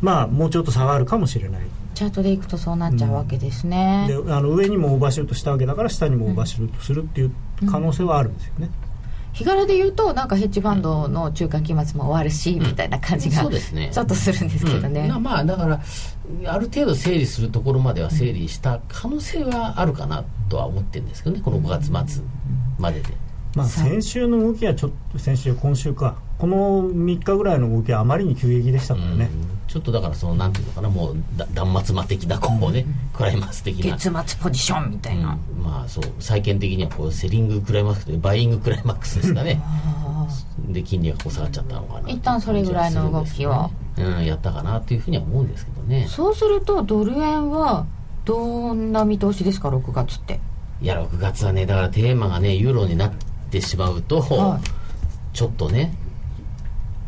[0.00, 1.62] まあもうちょっと下がるかもしれない。
[1.94, 7.32] チャートでいくとそうなっちゃうわけですね、であの上にもオーバーシュートしたわけだから下にもオーバーシュートするっていう
[7.70, 8.70] 可能性はあるんですよね。
[9.32, 13.90] 日柄で言うとなんかヘッジファンドの中間期末も終わるし、みたいな感じがそうですね。
[13.92, 15.22] ちょっとするんですけどね、うん。
[15.22, 15.80] まあだから
[16.46, 22.22] ある程度整理するところまでは整理した可能性はあるかなとは思ってるんですけどねこの5月末
[22.78, 23.14] までで。
[23.54, 29.58] まあ、さ先週の動きはちょっと先週今週かこの3日ぐらいの動きはあまりに急激でしたからね、うん。
[29.66, 33.96] ちょっとだからそのなんていうのかなもうだ断末魔的なこうね、クライマックス的な。
[33.96, 35.62] 月末ポジションみたいな、うん。
[35.62, 36.04] まあそう。
[36.18, 39.62] 債券的にはこうセリングクライマックスでバイイングクライマックスですかね。
[40.68, 46.06] で金利がこう下がっちゃったのかな一旦それぐらいの動きはうんやったかなというふうには思うんですけどね。
[46.08, 47.86] そうするとドル円は
[48.24, 50.40] どんな見通しですか？6月って。
[50.82, 53.12] いや6月はねだからテーマがねユーロになっ
[53.50, 54.60] てしまうと、は
[55.32, 55.94] ちょっとね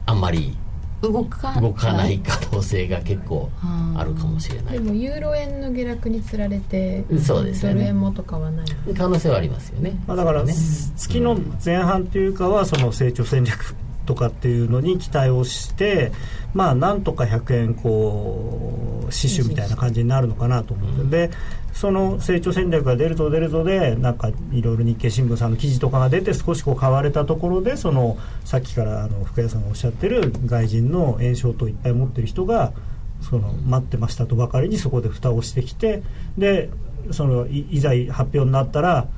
[0.08, 0.56] あんまり
[1.02, 3.50] 動か動かない可能性が結構
[3.96, 4.72] あるかもしれない。
[4.72, 7.74] でもユーロ円の下落につられてそうですよね。
[7.74, 8.66] ドル円もとかはない。
[8.96, 10.52] 可能性はありますよね、まあ、だからね。
[10.96, 16.10] 月の前半というかはその成長戦略とかっていうのに期待をして
[16.54, 21.30] まあなんとか100円こう死守みたいな感じになるのかなと思って、で
[21.72, 32.72] その成長戦略が出るぞ出るぞでなんかいろいろ日経新聞さんの記事とかが出て少しこう買われたところでそのさっきからあの福谷さんがおっしゃってる外人の炎症といっぱい持ってる人が
[33.20, 36.02] その待ってましたとばかりにそこで蓋をしてきて
[36.36, 36.70] で
[37.10, 39.08] そのいいざ発表になったら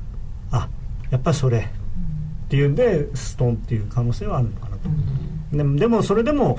[0.50, 0.68] あ
[1.10, 4.88] やっぱりそれっていうんでストンっていう可能性はあるのかなと、
[5.56, 6.58] でもでもそれでも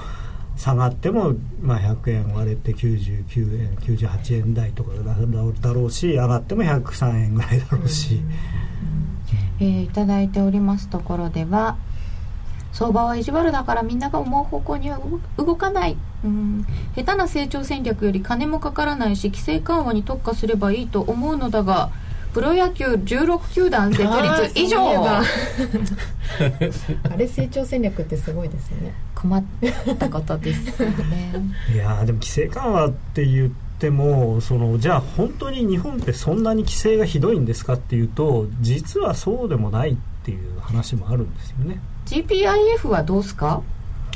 [0.57, 8.21] 下がっても、まあ、100円割れて99円98円台とかだだろうし上がっても103円ぐらいだろうし、
[9.59, 11.77] えーいただいておりますところでは
[12.73, 14.99] 相場は意地悪だからみんなが思う方向には
[15.37, 15.97] 動動かない。
[16.23, 16.65] うん。
[16.95, 21.91] 下手な成長戦略より金もかからないし規制緩和に特化すればいいと思うのだが
[22.33, 24.79] プロ野球16球団設立以上。
[25.11, 25.21] あ
[27.17, 28.93] れ成長戦略ってすごいですよね。
[29.15, 29.43] 困っ
[29.99, 31.33] たことですよね。
[31.73, 41.79] いやーでも規制緩和って言ってもそのじゃあ本当に日本ってそんなに規制がひどいんですかっていうと実はそうでもないっていう話もあるんですよね。
[42.05, 43.61] GPIF はどうすか？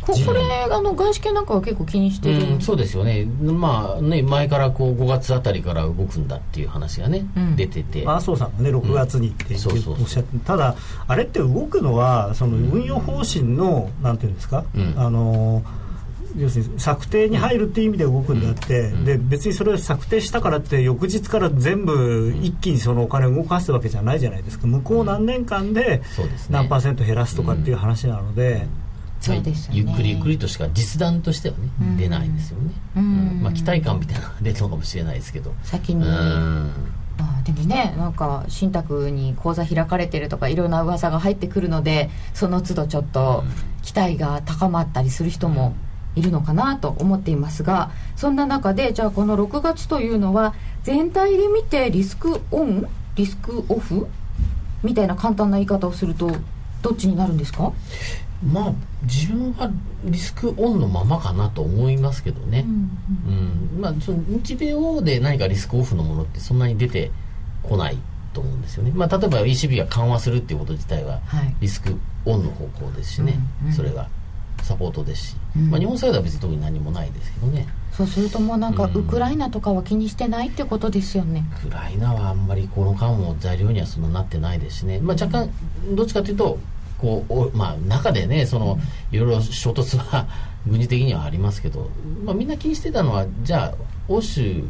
[0.06, 0.42] ここれ
[0.72, 3.26] あの外資系なんかは結構気にしてる、うん、そうですよね。
[3.26, 7.56] まあね前からこう5月あたりから動くんだっていう話がね、うん。
[7.56, 8.08] 出てて。
[8.08, 10.76] 麻生さんがね6月にっておっしゃってただ
[11.08, 14.94] あれって動くのはその運用方針のなんていうんですか、うん。
[14.96, 15.64] あの
[16.38, 19.06] 要するに策定に入るっていう意味で動くんであって、うん。
[19.06, 24.68] で別にそれを策定したからって翌日から全部一気にそのお金を動かすわけじゃないじゃないですか。
[24.68, 26.54] 向こう何年間でそうですね。
[26.58, 28.68] 何パーセント減らすとかっていう話なので、
[29.34, 29.80] そうですよね。
[29.80, 31.98] ゆっくりゆっくりとしか実弾としてはね、うん。
[31.98, 33.40] 出ないですよね、うん。
[33.42, 35.54] まあ、期待感みたいなのが出るのかもしれないですけど。
[35.64, 36.72] 先に、うん。
[37.18, 43.46] まあ、でもねなんか信託に口座開かれてるとかいろんな噂が入ってくるのでその都度ちょっと
[43.84, 45.76] 期待が高まったりする人も
[46.18, 52.86] いるのかなと思っていますがそんな中でじゃあこの6月というのは全体で見てリスクオン
[53.16, 54.08] リスクオフ
[54.84, 56.30] みたいな簡単な言い方をすると
[56.82, 57.72] どっちになるんですか？
[58.46, 59.72] まあ自分は
[60.04, 62.66] リスクオンのままかなと思いますけどね、
[63.28, 67.12] うんまあ、その日米欧で何かリスクオフのものってそんなに出て
[67.64, 67.98] こない
[68.34, 71.56] と思うんですよね、まあ、例えば ECB が緩和するっていうこと自体ははい。
[71.62, 73.74] リスクオンの方向ですしね、うんうん。
[73.74, 74.08] それは
[74.62, 75.70] サポートですし、うん。
[75.70, 77.68] まあ、日本サイドは別に特に何もないですけどね。
[77.92, 78.96] そうするともうなんかうん。
[78.96, 81.46] ウクライナとかは気にしてないってことですよね。
[81.64, 85.50] ウクライナはあんまりこの間も材料にはそんななってないですしね、まあ、若干
[85.96, 86.60] どっちかというと
[87.00, 88.78] こうお、まあ、中でねその
[89.12, 90.28] いろいろ衝突は
[90.68, 91.90] 軍事的にはありますけど、
[92.24, 93.74] まあ、みんな気にしてたのはじゃあ
[94.08, 94.64] 欧州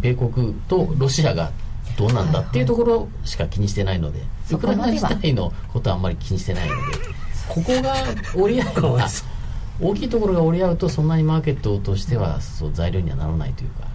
[0.00, 1.52] 米国とロシアが
[1.96, 6.82] どうなんだっていうところしか気にしてないので、そウクライナ自体のことはあんまり気にしてないので
[7.48, 7.94] ここが
[8.34, 8.98] 折り合う
[9.80, 13.93] 大きいところが折り合うとそんなにマーケットとしてはそう材料にはならないというか。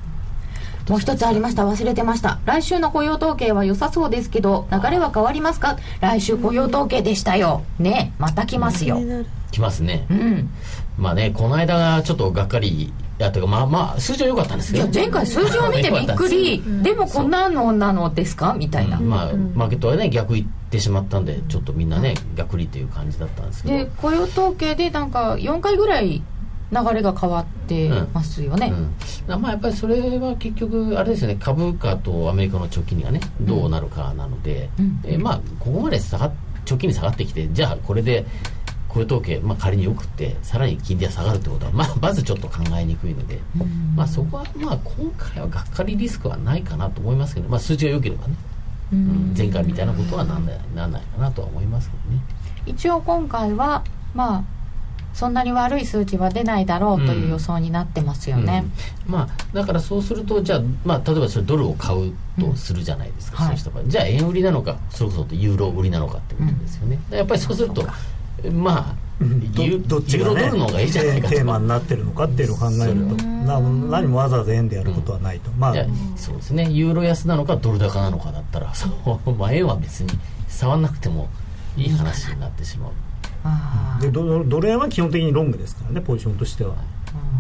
[0.89, 1.65] もう一つありました。
[1.65, 2.39] 忘れてました。
[2.45, 5.77] 来週の雇用統計は良さそうですけど流れは変わりますか？
[6.01, 7.61] 来週雇用統計でしたよ。
[7.77, 8.95] ねまた来ますよ。
[8.97, 9.25] 気になる。
[9.51, 10.49] きますね、うん。
[10.97, 13.49] まあねこの間がちょっとがっかりやというか。
[13.51, 14.85] まあまあ数字は良かったんですけど。
[14.85, 16.63] いや前回数字を見てびっくり。
[16.83, 18.55] でもこんなのなのですか？
[18.57, 18.97] みたいな。
[18.97, 19.09] うん。
[19.09, 26.21] まあマーケットはね逆行ってしまったんでちょっとみんなね逆りという感じだったんですけでど雇用統計でなんか4回ぐらい
[26.71, 28.71] 流れが変わってますよね、
[29.27, 31.37] うん、まあやっぱりそれは結局あれですよね。
[31.39, 35.01] 株価とアメリカの長期金利がねどうなるかなので、うん。
[35.03, 36.33] えまあここまで下がっ
[36.65, 38.25] 長期金利下がってきてじゃあこれで
[38.89, 43.39] 雇用統計、まあ、仮によくってさらに金利が下がるってことは、まあ、まずちょっと考えにくいので、
[43.95, 48.35] まあ、そこはまあ今回はがっかりリスクはないかなと思いますけど、まあ、数字が良ければね、
[48.91, 49.01] ううん
[49.33, 52.21] ん、前回みたいなことはなんないなんないかなとは思いますけどね。
[52.65, 54.58] 一応今回はまあ
[55.13, 58.65] そんなに悪い数値は出ないだろうという予想になってますよね、
[59.07, 59.13] うん。
[59.13, 63.83] まあ、だからそうするとじゃあ、まあ、例えばそれドルを買うとするじゃないですか、うんそうした場合。
[63.85, 67.85] じゃあ円売りなのかそれこそユーロ売りなのかってことですよね、やっぱりそうすると
[68.53, 68.95] まあ
[69.55, 71.35] どユどっちがねユーロドルの方がいいじゃないかと。
[71.35, 75.73] テーマになってるのかっていうのを考えるとな何もわざわざ円でやることはないと、まあ。
[76.15, 76.69] そうですね。
[76.71, 78.87] ユーロ安なのかドル高なのかだったらそ
[79.25, 80.09] う、まあ、円は別に
[80.47, 81.27] 触んなくても
[81.75, 82.91] いい話になってしまう
[84.01, 86.75] でドドル円は基本的にロングですからねポジションとしては。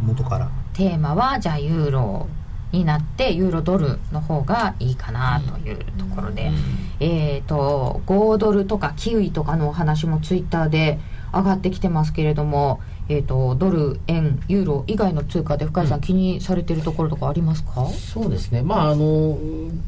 [0.03, 0.49] 元から。
[0.73, 2.27] テーマはじゃあユーロ
[2.71, 6.51] になってユーロドルの方がいいかなというところで、
[6.99, 10.99] えっ、と5ドルとかキウイとかのお話もツイッターで
[11.33, 17.89] 上がってきてますけれども、えー、とドル円ユーロ以外の通貨で深井さん、気にされてるところとかありますか？
[17.89, 19.37] そうですね、まああの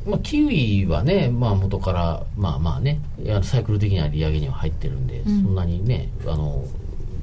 [0.07, 2.99] まあ、キウイはね、まあ、元から、まあまあね、
[3.43, 5.23] サイクル的な利上げには入ってるんで、ん。
[5.23, 6.65] そんなにね、あの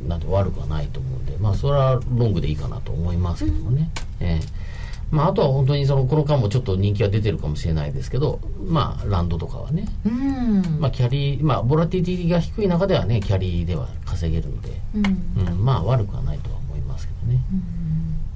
[0.06, 3.90] なんて悪くはないと思うんで、まあ、それはロングでいいかなと思いますけどもね。
[4.20, 4.67] ええ
[5.11, 15.49] まあ、あとは本当にそのこの間もちょっと人気は出てるかもしれないですけど、まあ、ランドとかはね、うん、まあ、キャリー、まあ、ボラティティが低い中ではね、キャリーでは稼げるので、うん。
[15.49, 17.40] うん、まあ悪くはないとは思いますけどね、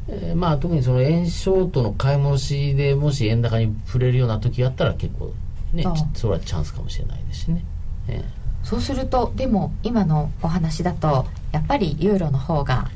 [0.08, 5.32] えーまあ特にその円ショートの買い戻しでもし円高に触れるような時があったら結構
[5.72, 7.64] ねそれはチャンスかもしれないですしね、
[8.08, 8.24] え。
[8.64, 12.90] そうするとでも今のお話だとやっぱりユーロの方が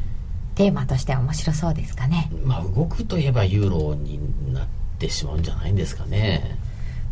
[0.56, 2.28] テーマとしては面白そうですかね。
[2.32, 4.18] ーまあ動くといえばユーロに
[4.52, 4.66] なっ
[4.98, 6.58] てしまうんじゃないんですかね。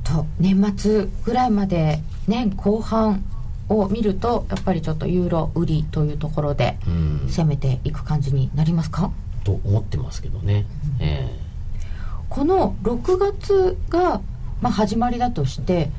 [0.02, 3.24] と年末ぐらいまで年後半
[3.68, 7.28] を見るとやっぱりちょっとユーロ売りというところでうん。
[7.28, 9.10] 攻めていく感じになりますか？
[9.44, 10.64] と思ってますけどね、
[11.00, 11.30] え
[12.30, 14.20] この6月が、
[14.62, 15.90] まあ、始まりだとして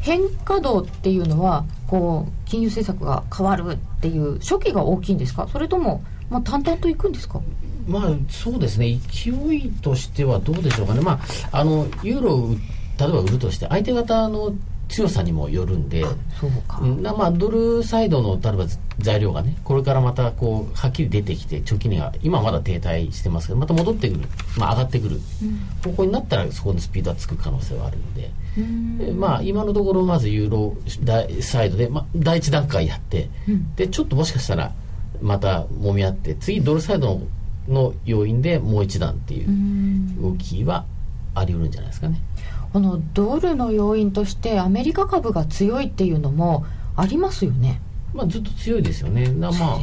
[0.00, 5.48] 変化度っていうのはこう金融政策が変わるっていう初期が大きいんですか？
[5.50, 6.02] それとも、
[6.32, 7.38] まあ、淡々といくんですか？
[7.38, 8.98] ーまあそうですね。
[9.10, 11.00] 勢いとしてはどうでしょうかね。
[11.00, 11.20] ま
[11.52, 12.54] ああのユーロを
[12.98, 14.54] 例えば売るとして相手方の
[14.88, 16.04] 強さにもよるんで。
[16.38, 18.66] そうか、まあ、ドルサイドの例えば
[18.98, 24.20] 材料がねこれからまたこうはっきり出てきて長期値が今はまだ停滞してますけどまた戻ってくる、
[24.58, 25.20] まあ、上がってくる。
[25.84, 28.30] 方向になったらそこのスピードはつく可能性はあるので、
[29.08, 33.28] えまあ、今のところまずユーロ大サイドで、まあ、第一段階やって、
[33.76, 34.72] でちょっともしかしたら
[35.22, 37.22] また揉み合って次ドルサイドの
[37.68, 40.84] の要因でもう一段っていう動きは
[41.34, 42.20] あり得るんじゃないですかね。
[42.72, 47.80] このドルの要因としてアメリカ株が強いっていうのもありますよね
[48.14, 49.26] まあ、ずっと強いですよね。
[49.26, 49.78] だまあ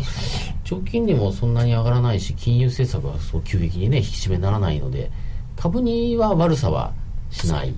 [0.64, 5.10] 長期金利もそんなに上がらないし金融政策はそう急激にね引き締めにならないので
[5.56, 6.94] 株には悪さは
[7.32, 7.74] しない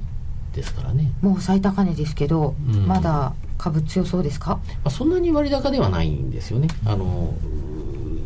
[0.54, 2.88] ですからね、もう最高値ですけど、うん。
[2.88, 4.60] まだ株強そうですか？
[4.68, 6.68] まあ、そんなに割高ではないんですよね。
[6.86, 7.34] あの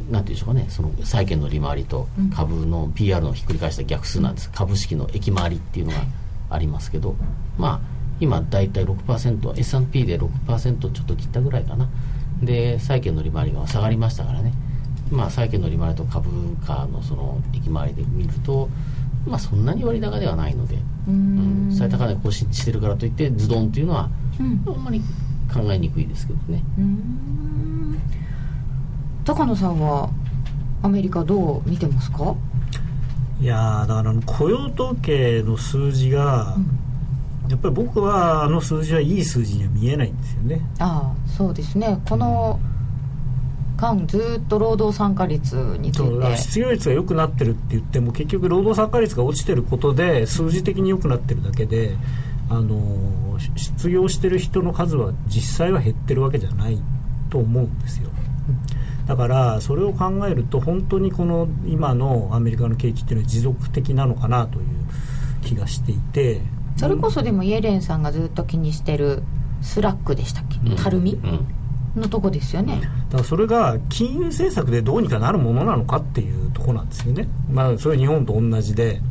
[0.09, 0.65] なんていうんでしょうかね。
[0.69, 5.99] その債券の利回りと株の PR のひっくり返した逆数なんです、株式の駅回りっていうのが
[6.49, 7.15] ありますけど。
[7.57, 11.89] まあ今大体 6%S&P で6%ちょっと切ったぐらいかな。
[12.41, 14.53] で債券の利回りが下がりましたからね。
[15.11, 16.29] まあ債券の利回りと株
[16.65, 18.69] 価のその駅回りで見ると
[19.27, 21.69] まあそんなに割高ではないので、うん。
[21.71, 25.01] 最高値更新してるからといってズドンっていうのは、あんまり
[25.53, 26.63] 考えにくいですけどね。
[26.77, 27.99] うーん。
[29.23, 30.09] 高野さんは
[30.83, 32.35] アメリカどう見てますか？
[33.41, 36.55] いやーだからあの雇用統計の数字が、
[37.49, 40.61] やっぱり僕はあの数字はいい数字には見えないんですよね。
[40.79, 41.99] ああそうですね。
[42.07, 42.59] この
[43.75, 46.37] 間ずっと労働参加率について。
[46.37, 51.95] 失業率が良くなってるって言っても結局労働参加率が落ちてることで数字的に良くなってるだけで、
[52.49, 56.77] あのし失業してる人の数は実際は減ってるわけじゃない
[57.29, 58.09] と思うんですよ。
[59.07, 64.65] だからそれを考えると本当にこの今のアメリカの景気っていうのは持続的なのかなという
[65.43, 66.41] 気がしていて。
[66.77, 69.23] それこそでもイエレンさんがずっと気にしてる
[69.61, 70.75] スラックでしたっけ、うん。
[70.75, 71.13] たるみ？
[71.13, 71.45] うん
[71.95, 79.01] のとこですよね、だからそれが金融政策でどうにかなるものなのかっていうところなんですよね、まあ、それは日本と同じで。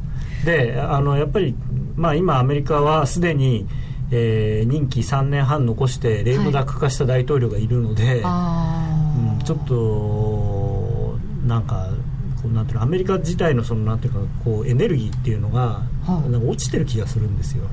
[0.45, 1.55] であのやっぱり、
[1.97, 3.67] まあ、今アメリカはすでに、
[4.11, 11.89] えー任期3年半残してレームダック化した大統領がいるので、ああ、うんちょっとなんか
[12.43, 16.31] こうなんていうのアメリカ自体のそのなんていうかこうエネルギーっていうのが、はい。
[16.31, 17.65] なんか落ちてる気がするんですよ。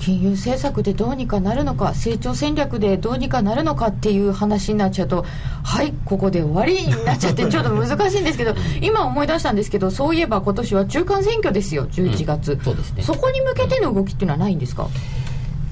[0.00, 5.24] 金融政策でどうにかなるのか成長戦略でどうにかなるのかっていう話になっちゃうと
[5.62, 13.02] はいここで終わりになっちゃって ちょっと難しいんですけど今思い出したんですけどそういえば今年は中間選挙ですよ11月、そうですね。
[13.02, 14.88] そこに向けての動きっていうのはないんですか？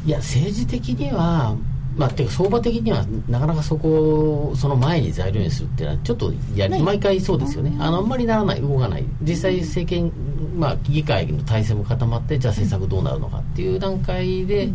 [0.07, 1.55] いや政治的には
[1.99, 6.83] まあ、てか相場的にはなかなかそこをその前に材料にするっていうのはちょっとやない。
[6.83, 7.77] 毎回そうですよね。
[7.81, 8.63] あのあんまりならない。
[8.63, 9.05] 動かない。
[9.21, 10.13] 実際政権、
[10.57, 14.69] まあ、議会の体制も固まってじゃあ政策どうなるのかっていう段階で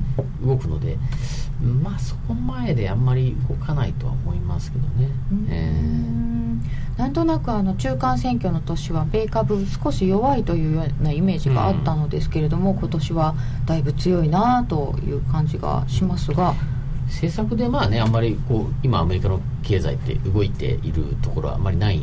[0.45, 0.97] 動くので、
[1.81, 5.09] まあそこ前であんまり動かないとは思いますけどね、
[5.49, 6.03] え
[6.97, 16.72] なんとなくあの中間選挙の年は米株少し弱いというようなイメージがあったのですけれども、今年はだいぶ強いなという感じがしますがー
[17.13, 22.01] 政策でまあねあんまりこう今アメリカの経済って動いているところはあんまりない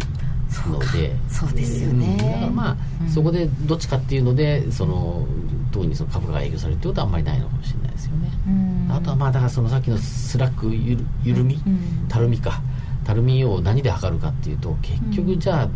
[0.67, 1.15] ので。
[1.29, 3.09] そうですようんね、だからまあ、うん。
[3.09, 5.27] そこでどっちかっていうのでその
[5.73, 8.89] 特にその株価が影響されるってことはあんまりないのかもしれないですよね、うん。
[8.93, 12.09] あとはまあだからそのさっきのスラックゆる緩み、うん。
[12.09, 12.61] たるみか。
[13.05, 15.69] たるみを何で測るかっていうと結局じゃあ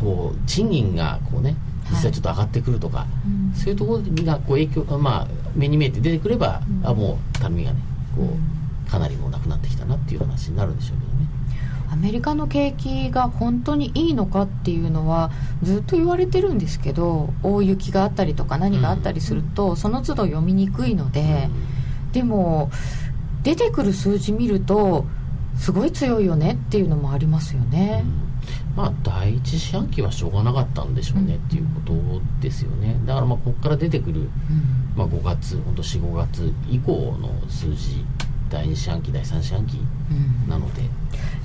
[0.00, 1.56] こう賃金がこうね
[1.90, 3.52] 実際ちょっと上がってくるとか、うん。
[3.54, 6.86] そういうところがこう影響まあ目に見えて出てくれば、うん。
[6.86, 7.78] あもうたるみがね
[8.14, 8.28] こうう
[8.94, 11.28] かなりもうなくなってきたなっていう話になるんでしょうけどね。
[11.90, 15.30] アメリカの景気が本当にいいのかっていうのは
[15.62, 21.48] ずっと言われてるんですけど大雪があったりとか何があったりすると、その都度読みにくいので、
[22.12, 22.70] でも
[23.42, 25.04] 出てくる数字見ると
[25.56, 28.04] すごい強いよねっていうのもありますよね、
[28.76, 31.92] まあ第一四半期はしょうがなかったんでしょうね、っていうこと
[32.40, 33.00] ですよね。
[33.06, 34.28] だからまあここから出てくる、うん。
[34.96, 38.04] まあ、5月本当45月以降の数字
[38.54, 39.78] 第二四半期第三四半期
[40.10, 40.48] うん。
[40.48, 40.82] なので、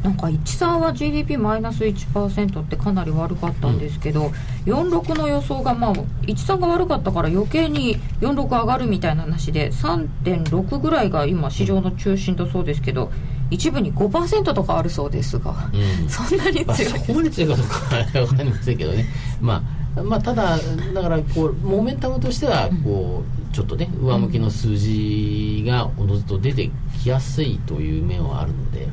[0.03, 4.31] なんか13は GDP マイナス1%ってかなり悪かったんですけど、
[4.65, 13.11] 46の予想がまあ13が悪かったから余計に46上がるみたいな話で3.6ぐらいが今市場の中心だそうですけど
[13.49, 16.09] 一部に5%とかあるそうですが、うん。
[16.09, 19.05] そんなにまあ、強いそこまで強いかどうかは分かりませんけどね、
[19.41, 19.63] ま
[19.97, 20.57] あ、まあただ
[20.93, 26.71] だからこうモメンタムとしてはこうちょっとね上向きの数字がおのずと出て
[27.03, 28.87] きやすいという面はあるので。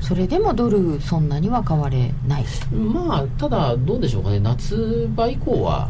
[0.00, 2.44] それでもドルそんなには買われない？
[2.74, 4.40] まあただどうでしょうかね。
[4.40, 5.88] 夏場以降は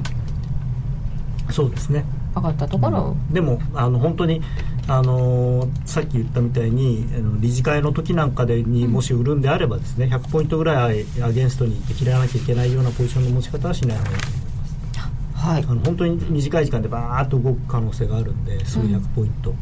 [1.50, 2.04] そうですね。
[2.36, 4.42] 上がったところ、でもあの本当に
[4.86, 15.34] あのーさっき言ったみたいにあの理事会の時なんかでにもし売るんであればですね100ポイントぐらいアゲンストにいって切らなきゃいけないようなポジションの持ち方はしない方がいいと思います。
[15.34, 15.64] はい。
[15.68, 19.54] あの本当に短い時間でバーッと動く可能性があるんですぐ100ポイント、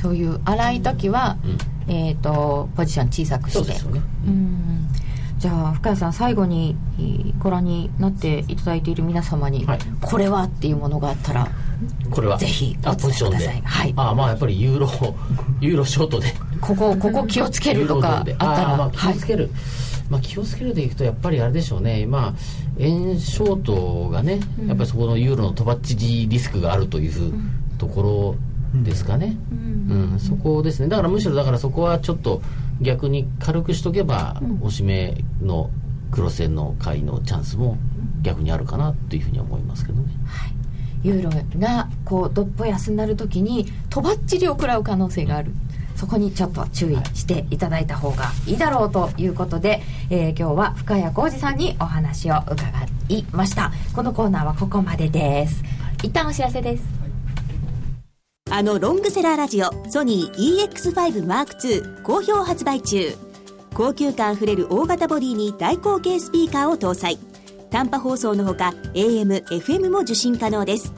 [0.00, 1.92] そういう荒い時は、うん。
[1.92, 3.72] えっ、とポジション小さくして。
[3.90, 4.00] ね。
[4.26, 4.86] うん。
[5.38, 9.78] じゃあ深谷さん最後にえーご覧になっていただいている皆様に、はい。
[10.00, 11.48] これはっていうものがあったら
[12.10, 12.36] これは。
[12.38, 13.08] ぜひおあ伝えください。
[13.08, 13.66] ポジションで。
[13.66, 13.94] はい。
[13.96, 14.88] あまあやっぱりユーロ
[15.60, 16.34] ユーロショートで。
[16.60, 19.14] ここここ気をつけるとかあったらあーまあ気はい。
[19.14, 19.50] をつける、
[20.10, 22.04] まあ、気をつけるでいくとやっぱりあれでしょうね。
[22.06, 22.34] まあ
[22.78, 27.32] 円ショートがね、やっぱりそこのユーロのとばっちりリスクがあるという
[27.78, 29.54] ところですかね、う
[30.14, 30.20] ん。
[30.20, 30.88] そこですね。
[30.88, 32.40] だからむしろだからそこはちょっと
[32.80, 35.70] 逆に軽くしとけば、おしめの
[36.10, 37.76] 黒線の買いのチャンスも
[38.22, 40.08] 逆にあるかなというふうには思いますけどね。
[41.02, 45.52] ユーロがこうどっぽ安になるときにとばっちりを食らう可能性がある。
[45.96, 52.66] そこにちょっと注意していただいた方がいいだろうということで、えー今日は深谷浩二さんにお話を伺
[53.10, 53.72] いました。
[53.94, 55.62] このコーナーはここまでです。
[56.02, 56.99] 一旦お知らせです
[58.52, 63.16] あのロングセラーラジオソニー EX5M2 好評発売中。
[63.74, 67.20] 高級感あふれる大型ボディに大口径スピーカーを搭載。
[67.70, 70.92] 短波放送のほか AM、FM も受信可能です。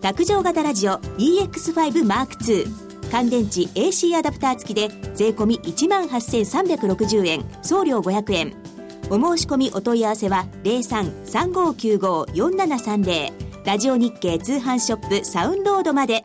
[0.00, 2.66] 卓上型ラジオ EX5M2
[3.12, 7.44] 乾電池 AC アダプター付きで税込1万8360円。
[7.62, 8.52] 送料500円。
[9.10, 13.32] お申し込みお問い合わせは0335954730
[13.64, 16.24] ラジオ日経通販ショップサウンロードまで。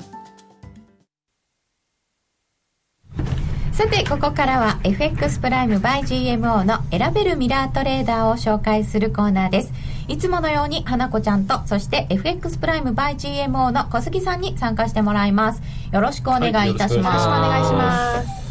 [3.71, 9.71] さてここからは FX プライム by GMO の選べるミラートレーダーを紹介するコーナーです。
[10.09, 15.61] いつものように花子ちゃんとそして FX プライム by GMO の小杉さんに参加してもらいます。
[15.93, 18.41] よろしくお願いいたします、はいよろしくお願いします。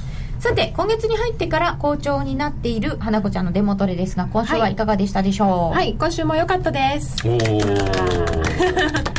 [0.41, 7.17] さて今月に入ってから好調になっている花子ちゃんのデモトレですが今週はいかがでしたでしょう、はい今週も良かったです。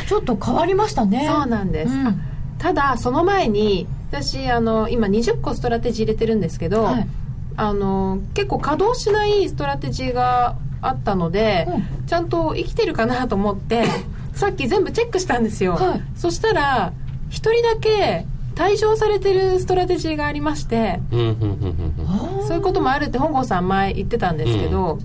[0.08, 1.28] ちょっと変わりましたね。
[1.30, 2.20] そうなんです、うん。
[2.58, 7.08] ただその前に私あの今20個ストラテジー入れてるんですけど、はい。
[7.54, 11.66] あの結構稼働しないストラテジーがあったので、
[12.04, 13.84] うちゃんと生きてるかなと思って
[14.34, 16.02] さっき全部チェックしたんですよ、はい。
[16.14, 16.92] そしたら
[17.28, 22.46] 一人だけ退場されてるストラテジーがありましてうんうんうんうんうん。
[22.46, 24.98] そういうこともあるって本郷さん前言ってたんですけど、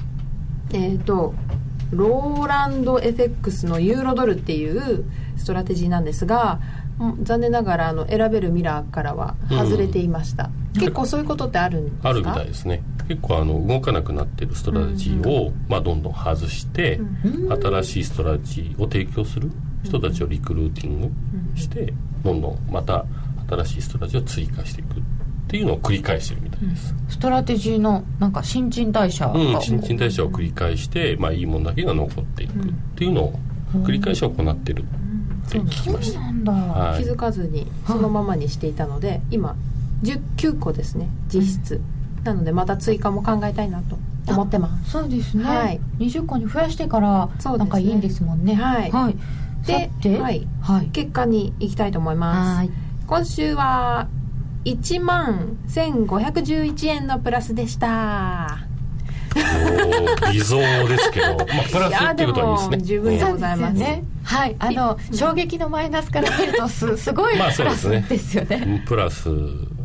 [0.73, 1.33] えっ、と
[1.91, 5.05] ローランド FX のユーロドルっていう
[5.37, 6.59] ストラテジーなんですが
[6.99, 12.09] うん残念ながらあの選べるミラーからは外れていました、結構そういうことってあるんですか？
[12.09, 12.81] あるみたいですね。
[13.07, 16.99] 結構あの動かなくなってるストラテジーを、まあ、どんどん外して、
[17.49, 19.49] 新しいストラテジーを提供する
[19.83, 21.11] 人たちをリクルーティング
[21.57, 21.93] して、
[22.23, 23.05] どんどんまた
[23.49, 25.01] 新しいストラテジーを追加していくっ
[25.47, 33.39] ていうのを繰り返してるみたいです、ストラテジーのなんか新陳代謝が、うん新陳代謝を繰り返して、まあ、いいものだけが残っていくっていうのを
[33.73, 34.83] 繰り返し行ってる
[35.47, 37.03] って聞きました、なんだ、はい。
[37.03, 39.55] 気づかずにそのままにしていたので今
[40.03, 41.81] 19個ですね実質、
[42.23, 44.91] なのでまた追加も考えたいなと思ってます。
[44.91, 45.79] そうですね、はい。
[45.99, 48.55] 20個に増やしてからなんかいいんですもんね。
[48.55, 49.15] はい。
[49.65, 50.47] でさてはい。
[50.61, 50.87] はい。
[50.87, 52.57] 結果に行きたいと思います。
[52.57, 52.71] はい。
[53.07, 54.07] 今週は
[54.65, 58.59] 1万1511円のプラスでした
[60.31, 62.77] 微増ですけど、まあ、プラスっていうことはいいですね。
[62.79, 63.73] 十分でございます。
[63.73, 68.63] ねはいあの衝撃のマイナスから見るとすすごいプまあそうラスですねですよね。
[68.65, 69.77] うんプラス、うん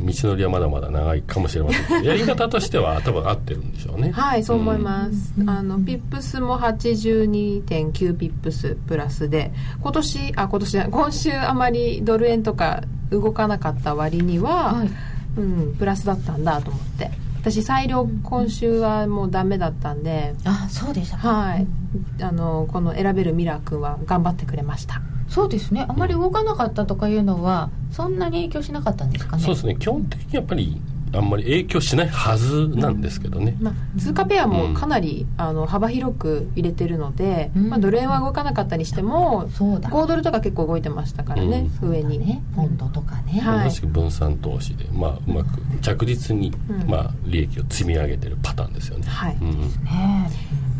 [0.00, 4.10] 道のりはまだまだ長いかもしれません やり方としては多分合ってるんでしょうね。
[4.10, 14.90] はいそう思います、あのピップスも82.9ピップスプラスで今年あ今年今週あまりドル円とか動かなかった割には、はい。
[15.36, 17.10] うん、プラスだったんだと思って
[17.42, 21.28] 私裁量今週はもうダメだったんであそうでしたか。
[21.28, 21.66] はい。
[22.20, 25.02] あのこの選べるミラー君は頑張ってくれました。
[25.28, 25.84] そうですね。
[25.88, 29.42] あまり動かなかったとかいうのはそんなに影響しなかったんですかね。
[29.42, 29.74] そうですね。
[29.74, 30.80] 基本的にやっぱり
[31.14, 37.68] あんまり影響しないはずなんですけどね、まあ、通貨ペアもかなり、あの幅広く入れてるので、うん。
[37.68, 39.90] まあ、ドル円は動かなかったにしてもそうだ。
[39.90, 42.42] 5ドルとか結構動いてましたからね、上に、ね。
[42.56, 43.64] ポンドとかね、はい。
[43.64, 46.88] 同じく分散投資で、まあ、うまく着実に、うん。
[46.88, 49.36] まあ、利益を積み上げてるパターンですよね、はい。
[49.40, 49.60] うん。
[49.84, 50.30] ね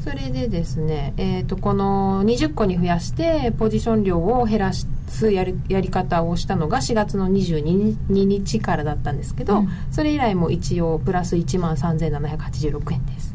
[0.02, 9.68] それでですね、えー、とこの20個に増やしてポジション量を減らすやりやり方をしたのが4月の22日からだったんですけど、うん。
[9.92, 13.34] それ以来も一応プラス1万3786円です。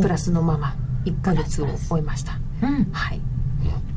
[0.00, 0.74] プラスのまま
[1.04, 2.32] 1ヶ月を終えました。
[2.62, 2.84] うん。
[2.90, 3.20] はい。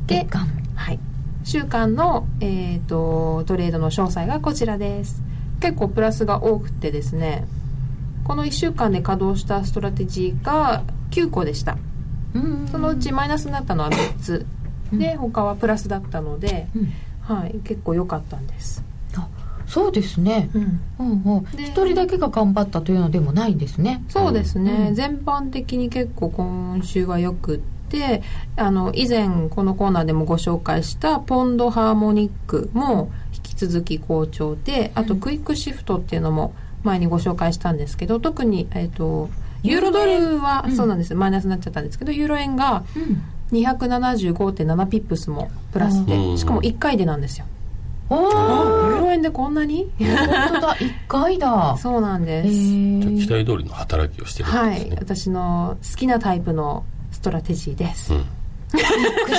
[0.06, 0.46] 月間。
[0.76, 1.00] はい、
[1.42, 5.24] 週間の、えー、とトレードの詳細がこちらです。
[5.58, 7.48] 結構プラスが多くてですね
[8.22, 11.72] この1週間で稼働したストラテジーが9個でした。
[11.72, 11.95] うん
[12.70, 14.46] そのうちマイナスになったのは3つ。
[14.92, 16.92] で他はプラスだったので、うん。
[17.20, 18.84] はい、結構良かったんです、
[19.16, 19.26] あ
[19.66, 20.48] そうですね。
[20.54, 24.04] うん、うんう一人だけが頑張ったというのでもないんですね。
[24.08, 24.94] そうですね、うん。
[24.94, 27.58] 全般的に結構今週はよくっ
[27.88, 28.22] て
[28.56, 39.30] あの以前このコーナーでもご紹介したポンドハーモニックも引き続き好調であとクイックシフトっていうのも前にご紹介したんですけど特に、えっと
[39.66, 46.06] ユーロドルはうんそうなんです、マイナスになっちゃったんですけどユーロ円がうん275.7ピップスもプラスうん。
[46.06, 47.46] でしかも1回でなんですよ。
[48.08, 49.90] おユーロ円でこんなに？
[49.98, 50.08] 本
[50.54, 50.76] 当だ。
[50.80, 51.76] 一回だ。
[51.78, 58.24] そうなんです、じゃあ期え待通りの働きをしてるんはいですね、私の好きなタイプのストラテジーです、うん。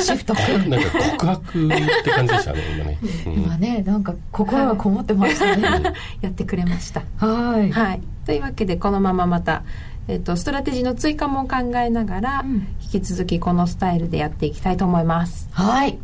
[0.02, 0.34] シフト。
[0.34, 1.70] なんか告白っ
[2.04, 3.34] て感じでしたね今ね、うん。
[3.34, 5.94] 今ねなんか心がこもってましたね。
[6.22, 7.04] やってくれました。
[7.18, 7.72] はい。
[7.72, 8.02] はい。
[8.26, 9.64] というわけでこのまままた、
[10.08, 12.68] えっとストラテジーの追加も考えながら、うん。
[12.82, 15.50] 引き続きこのスタイルでやっていきたいと思います。
[15.52, 15.98] はい。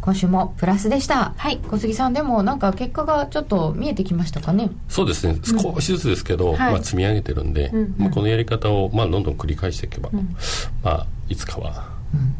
[0.00, 1.32] 今週もプラスでした。
[1.36, 1.58] はい。
[1.58, 4.70] 小杉さんでもなんか結果がちょっと見えてきましたかね？
[4.88, 5.38] そうですね。
[5.42, 6.72] 少しずつですけど、はい。
[6.72, 10.36] まあ、積み上げてるんで、うんまあ、このやり方を、まあ、どんどん繰り返していけば、ん。
[10.82, 12.34] まあ、いつかはうん。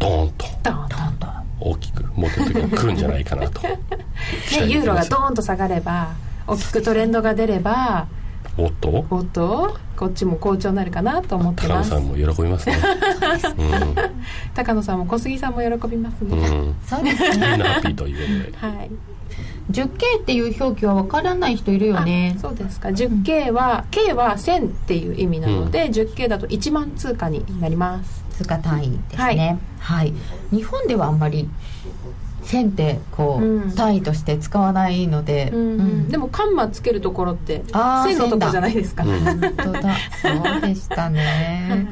[0.00, 1.26] ドーンとドーンと。
[1.60, 3.62] 大きく儲ける時に来るんじゃないかなと。
[3.62, 3.78] ね、
[4.66, 6.08] ユーロがドーンと下がれば
[6.46, 8.08] 大きくトレンドが出れば
[8.56, 11.90] おっとおっとこっちも好調になるかなと思ってます。
[11.90, 12.76] 高野さんも喜びますね。
[14.54, 18.74] 高野さんも小杉さんも喜びますね、うん、うん、そうですみんねなハッピーということで。
[18.74, 18.90] はい。
[19.70, 22.34] 10K っていう表記は分からない人いるよね。
[22.36, 22.90] あそうですか。
[22.90, 28.24] 10K は K は1000っていう意味なので、10K だと1万通貨になります。
[28.30, 29.58] 通貨単位ですね。
[29.78, 30.12] はい、
[30.50, 31.48] 日本ではあんまり
[32.44, 33.74] 線ってこう、うん。
[33.74, 37.62] 単位として使わないので、うんでももカンマつけるところって
[38.06, 39.10] 線のとこじゃないですか、 うん。
[39.24, 41.86] 本当だそうでしたね。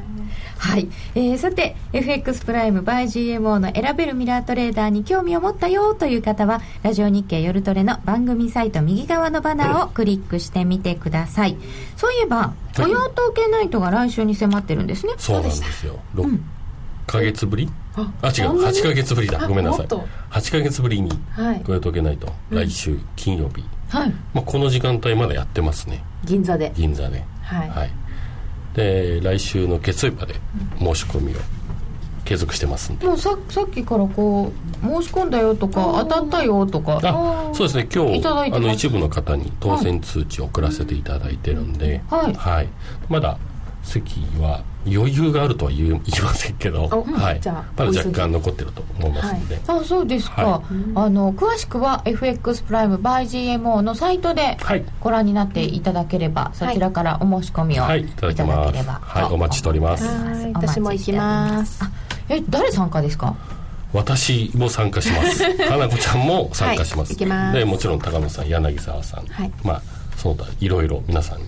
[0.58, 3.02] はい、えーさて FX プライム by
[3.38, 11.56] GMO の選べるミラートレーダーに興味を持ったよという方はラジオ日経夜トレの番組サイト右側のバナーをクリックしてみてください。
[11.96, 15.14] そういえば雇用統計ナイトが来週に迫ってるんですね。
[15.18, 15.98] そうなんですよ。
[16.14, 16.38] 6
[17.08, 18.34] ヶ月ぶり、ああ違う。
[18.34, 19.42] そんなに？8ヶ月ぶりだ。
[19.42, 19.80] あごめんなさい。
[19.80, 20.06] もっと。
[20.30, 21.60] 8ヶ月ぶりにはい。
[21.60, 24.10] これ解けないと、来週金曜日、はい。
[24.32, 26.02] まあ、この時間帯まだやってますね。
[26.24, 26.72] 銀座で。
[26.74, 27.22] 銀座で。
[27.42, 27.90] はい、はい。
[28.74, 30.34] で来週の月曜日まで
[30.78, 31.36] 申し込みを
[32.24, 33.06] 継続してますんで。
[33.06, 37.00] もうささっきからこう申し込んだよとか当たったよとか。
[37.02, 37.88] あそうですね。
[37.92, 42.68] 今日あの一部の方に当選通知を送らせていただいてるんで、はい。
[43.10, 43.38] まだ
[43.82, 50.62] 席は余裕があるとは言いませんけど、おはい、じゃあまだ若干残ってると思いますんで、あそうですか、は
[50.94, 53.22] あの詳しくは FX プライム by
[53.58, 54.84] GMO のサイトではい。
[55.00, 58.02] ご覧になっていただければ、そちらからお申し込みをはい。
[58.02, 59.24] いいただきただますければはい。
[59.24, 60.04] お待ちしております。
[60.54, 61.84] 私も行きます。
[62.28, 63.34] え誰参加ですか？
[63.92, 65.44] 私も参加します。
[65.68, 67.16] 花子ちゃんも参加します,、はい。
[67.16, 67.58] 行きます。
[67.58, 69.52] でもちろん高野さん柳沢さん、はい。
[69.62, 69.82] まあ
[70.16, 71.44] その他いろいろ皆さんに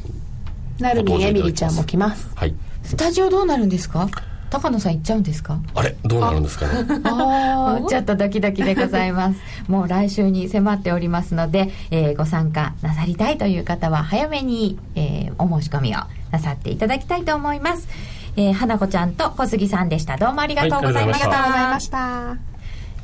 [0.79, 2.29] なるみんエミリちゃんも来ます。
[2.35, 2.55] はい。
[2.83, 4.09] スタジオどうなるんですか？
[4.51, 5.59] 高野さん行っちゃうんですか？
[5.75, 5.97] あれ？
[6.05, 7.01] どうなるんですかね？
[7.05, 9.39] ああ ちょっとドキドキでございます。
[9.69, 16.01] もう来週に迫っておりますので、えーご参加なさりたいという方は早めに、えーお申し込みを
[16.31, 17.89] なさっていただきたいと思います。
[18.37, 20.17] えー花子ちゃんと小杉さんでした。
[20.17, 22.37] どうもありがとうございました、はいありがとうございました。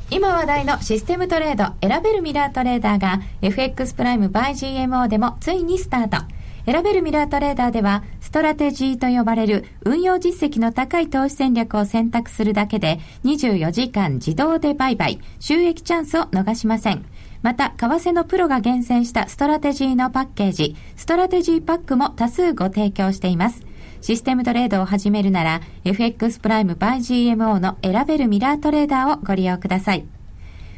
[0.09, 6.17] 今話題のシステムトレード選べるミラートレーダーが FX プライム by GMO でもついにスタート
[6.65, 17.05] 選べるミラートレーダーではストラテジーと呼ばれる運用実績の高い投資戦略を選択するだけで24時間自動で売買収益チャンスを逃しません。
[17.41, 23.65] また為替のプロが厳選したストラテジーのパッケージストラテジーパックも多数ご提供しています。
[24.01, 26.97] システムトレードを始めるなら FX プライム by
[27.35, 30.20] GMO の選べるミラートレーダーをご利用ください。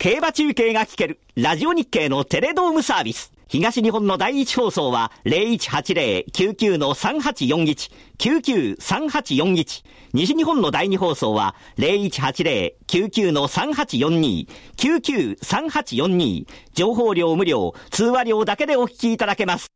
[0.00, 3.34] 競馬中継が聞ける、ラジオ日経のテレドームサービス。
[3.48, 9.84] 東日本の第一放送は0180-99-3841、99-3841。
[10.14, 14.48] 西日本の第二放送は0180-99-3842、
[14.78, 16.46] 99-3842。
[16.72, 19.70] 情報量無料、通話料だけでお聞きいただけます。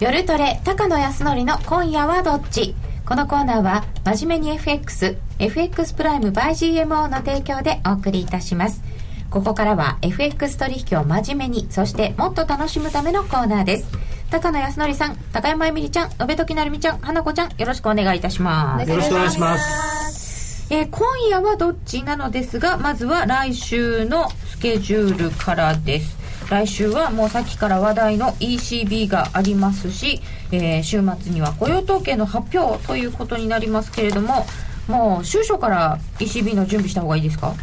[0.00, 2.74] 夜トレ高野康則の今夜はどっち？
[3.04, 8.82] このコーナーは真面目に FX FX プライム by GMO の提供でお送りいたします。
[9.28, 13.90] ここからは FX 取引を真面目にそしてもっと楽しむためのコーナーです。
[14.30, 18.88] 高野康則さん高山えみりちゃん延時成美ちゃん花子ちゃんよろしくお願いいたします。
[18.88, 20.66] よろしくお願いします。
[20.72, 26.16] えー今夜はどっちなのですがまずは来週のスケジュールからです
[26.50, 30.20] 来週はもうさっきから話題の ECB がありますし、
[30.52, 34.46] えー週末には雇用統計の発表ということになりますけれども
[34.88, 37.54] もう週初から ECB の準備した方がいいですか？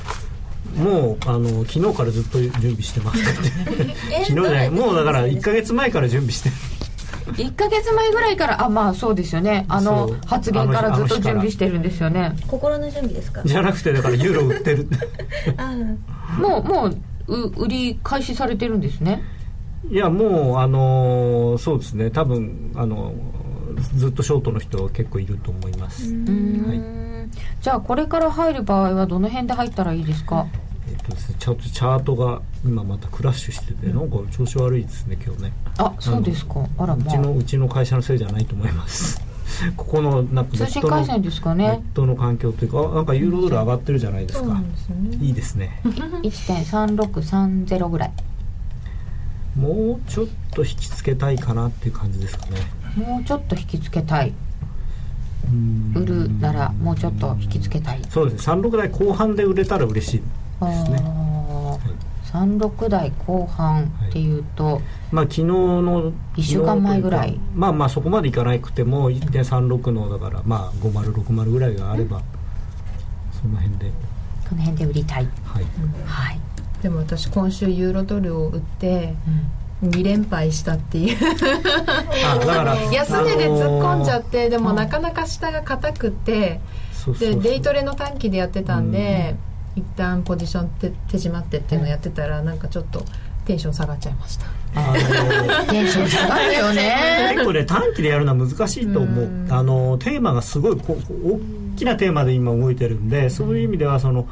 [0.78, 3.44] もうあの昨日からずっと準備してます 昨
[4.24, 6.50] 日じゃないもうだから1か月前から準備して。
[6.50, 6.56] る
[7.34, 9.66] 1か月前ぐらいからあまあそうですよね。
[9.68, 14.88] あの発言からずっと準備してるんですよね心の準備ですかじゃなくてだからユーロ売ってる
[15.58, 15.74] あ
[16.40, 16.98] もうもうう
[17.28, 19.22] 売り開始されてるんですね。
[19.92, 22.10] いやもうあのーそうですね。
[22.10, 23.38] 多分あのー
[23.98, 26.10] ずっとショートの人は結構いると思います。
[26.10, 30.48] うーんじゃあこれから入る場合はどの辺で入ったらいいですか？
[30.90, 35.54] えっとですねチャートチャートが今またクラッシュしてて、なんか調子悪いですね今日ね。
[35.78, 36.66] あそうですか。
[36.78, 39.22] あらうちまあのうちの会社のせいじゃないと思います
[39.76, 44.62] ここのなんかネ通ットの信回線ですかネッねトの環境というかあなんかユーロドル上がってるじゃないですか、
[45.20, 45.82] いいですね。
[45.84, 48.14] 1.3630ぐらい。
[49.58, 52.60] もうちょっと引きつけたいかなっていう感じですかね。
[52.96, 54.34] もうちょっと引きつけたい。
[55.50, 55.94] うん。
[55.96, 58.02] 売るならもうちょっと引きつけたい。
[58.10, 58.54] そうですね。
[58.54, 60.24] 36台後半で売れたら嬉しいで
[60.86, 61.02] すね。
[61.04, 67.40] あー36台後半っていうと、まあ昨日の一週間前ぐらい。
[67.56, 72.22] まあまあそこまでいかなくても1.36のだからまあ5060ぐらいがあれば、
[73.32, 73.92] その辺で。
[74.50, 75.28] この辺で売りたい。
[75.46, 75.66] はい。
[76.06, 76.40] はい、
[76.82, 79.14] でも私今週ユーロドルを売って
[79.84, 81.18] 2連敗したっていう。
[82.26, 86.60] あだから 安値で突っ込んじゃあってでもなかなか下が硬くて
[87.20, 89.36] でデイトレの短期でやってたんで
[89.78, 93.06] 一旦ポジション手手締まってっていうのをやってたらなんかちょっと
[93.46, 94.46] テンション下がっちゃいました。
[94.76, 94.94] あ
[95.66, 97.32] の テンション下がるよね。
[97.34, 99.30] 結構ね短期でやるのは難しいと思う。
[99.50, 101.40] あのテーマがすごいこう大
[101.78, 104.28] きなテーマで今動いてるんでそういう意味ではその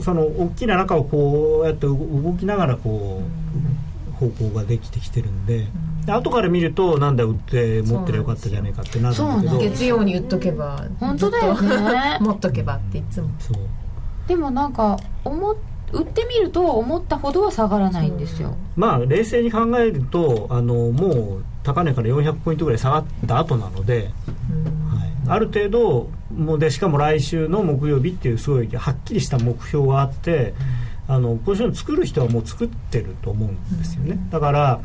[0.00, 5.66] その大きな中をこうやって動動きながらこう方向ができてきてるんで
[6.06, 12.18] で後から見るとなんだ売って持ってりゃよかったじゃないかってなるんだけそうなんどで月曜に売っとけば本当だよね。
[12.20, 13.28] 持っとけばっていつも。
[13.38, 13.56] そう
[14.28, 15.56] でもなんか思っ
[15.92, 18.54] 売ってみると思ったほどは下がらないんですよ。
[18.76, 24.10] まあ冷静に考えるとあのもう高値から400ポイントぐらい下がった後なので、はい、
[25.28, 30.54] ある程度もうでしかも来週の木曜日っていうすごいはっきりした目標があって、
[31.08, 34.80] あのポジション作る人はもう作ってると思うんですよね、だから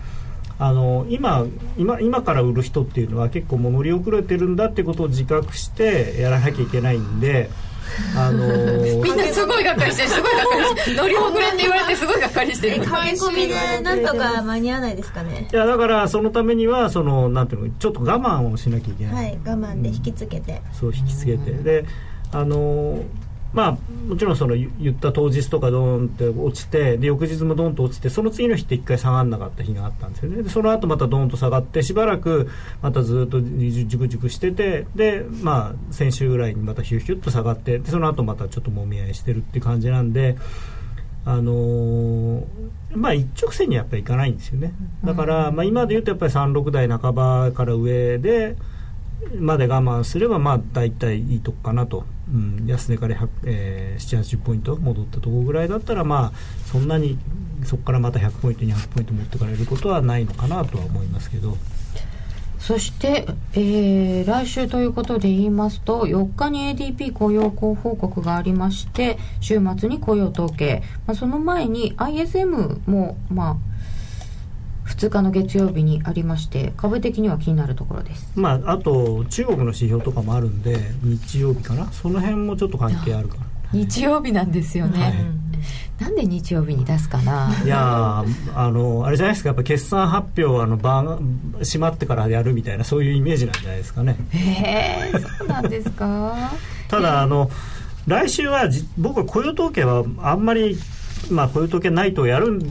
[0.58, 1.46] あの今
[1.78, 7.50] 今今から売る人っていうのは結構もう乗り遅れてるんだっていうことを自覚してやらなきゃいけないんで
[8.16, 8.48] あの
[9.02, 12.84] みんなすごいがっかりしてるすごいがっかりしてる乗り遅れって言われてすごいがっかりしてる。
[12.84, 15.48] 駆け込みでなんとか間に合わないですかね。
[15.52, 20.62] いやだからそのためにはそのなんていうのちょっと我慢をしなきゃいけない、はい我慢で引きつけて。
[20.74, 21.52] そう引きつけて。
[21.52, 21.86] で
[22.32, 23.00] あの
[23.54, 23.78] まあ
[24.08, 30.44] もちろんその言った当日とかドーンって落ちてで翌日もドーンと落ちてその次の日って一回下がらなかった日があったんですよね。
[30.44, 32.50] でその後またドーンと下がってしばらく
[32.82, 40.38] またずっとじゅくじゅくしててでまあ先週ぐらいにまたヒューヒュッと下がってでその後またちょっともみ合いしてるっていう感じなんで
[41.26, 42.44] あのー
[42.96, 44.74] まあ一直線にはやっぱりいかないんですよね
[45.04, 48.56] だから、まあ、今で言うとやっぱり36台半ばから上で
[49.40, 57.18] まで我慢すればまあ大体いいとこかなと、うん、安値から100、えー、780ポイント戻ったとこぐらいだったらまあそんなに
[57.66, 61.58] そこからまた100ポイント200ポイント持ってかれることはないのかなとは思いますけど。
[62.60, 73.58] そして、えー来週ということで言いますと4日に ADP 雇用報告がありまして週末に雇用統計、まあ、その前に ISM もまあ
[74.88, 78.28] 2日の月曜日にありまして株的には気になるところです。
[78.36, 81.92] まああと中国の指標とかもあるんで日曜日かな？
[81.92, 83.44] その辺もちょっと関係あるかな。
[83.72, 85.14] 日曜日なんですよね、はい。
[86.00, 87.50] なんで日曜日に出すかな？
[87.64, 89.50] いやーあのあれじゃないですか？
[89.50, 94.16] やっぱ決算発表はあの晩閉まってからやるみたいなそういうイメージなんじゃないですかね。
[94.32, 96.52] へえそうなんですか？
[96.90, 97.50] ただあの
[98.06, 100.78] 来週はじ僕は雇用統計はあんまり
[101.32, 102.62] まあ雇用統計ないとやる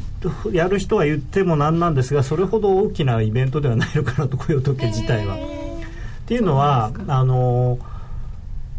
[0.53, 5.37] やる人は言ってもなんなんですがそれほど大きなイベントではないのかなと雇用統計自体は。
[5.37, 5.39] っ
[6.27, 7.79] ていうのはあの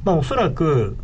[0.03, 0.97] まあおそらく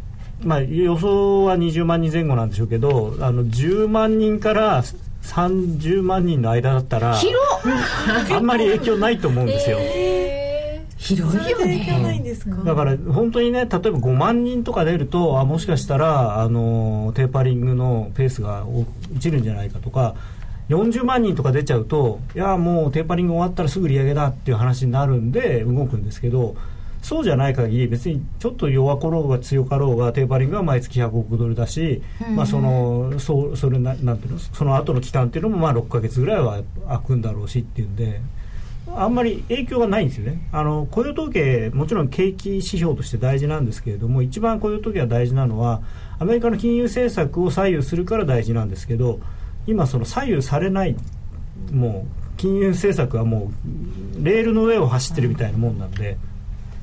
[0.44, 4.84] まあ、予想は20万人前後なんでしょうけどあの10万人から
[5.24, 7.38] 30万人の間だったら広
[8.34, 9.78] あんまり影響ないと思うんですよ。
[11.16, 11.80] 広いよね。
[12.66, 18.86] だから本当にね例えば5万人とか出るとあもしかしたらあのテーパリングのペースが落
[19.20, 20.16] ちるんじゃないかとか
[20.70, 26.56] 40万人とか出ちゃうといやもうテーパリング終わったらすぐ利上げだっていう話になるんで動くんですけど
[27.02, 32.04] そうじゃない限り別にちょっと弱かろうが強かろうがテーパリングは毎月100億ドルだし、
[32.36, 38.22] まあ、そのそうそれななんていうのその後の期間っていうのもまあ6か月ぐらいは空くんだろうしっていうんで。
[38.96, 40.48] あんまり影響がないんですよね。
[40.52, 45.82] あの雇用統計もちろん景気指標として大事なんですけれども一番雇用統計が大事なのは
[46.20, 49.20] アメリカの金融政策を左右するから大事なんですけど
[49.68, 50.96] 今その左右されない
[51.72, 53.52] もう金融政策はも
[54.18, 56.18] うレールの上を走ってるみたいなもんなんで、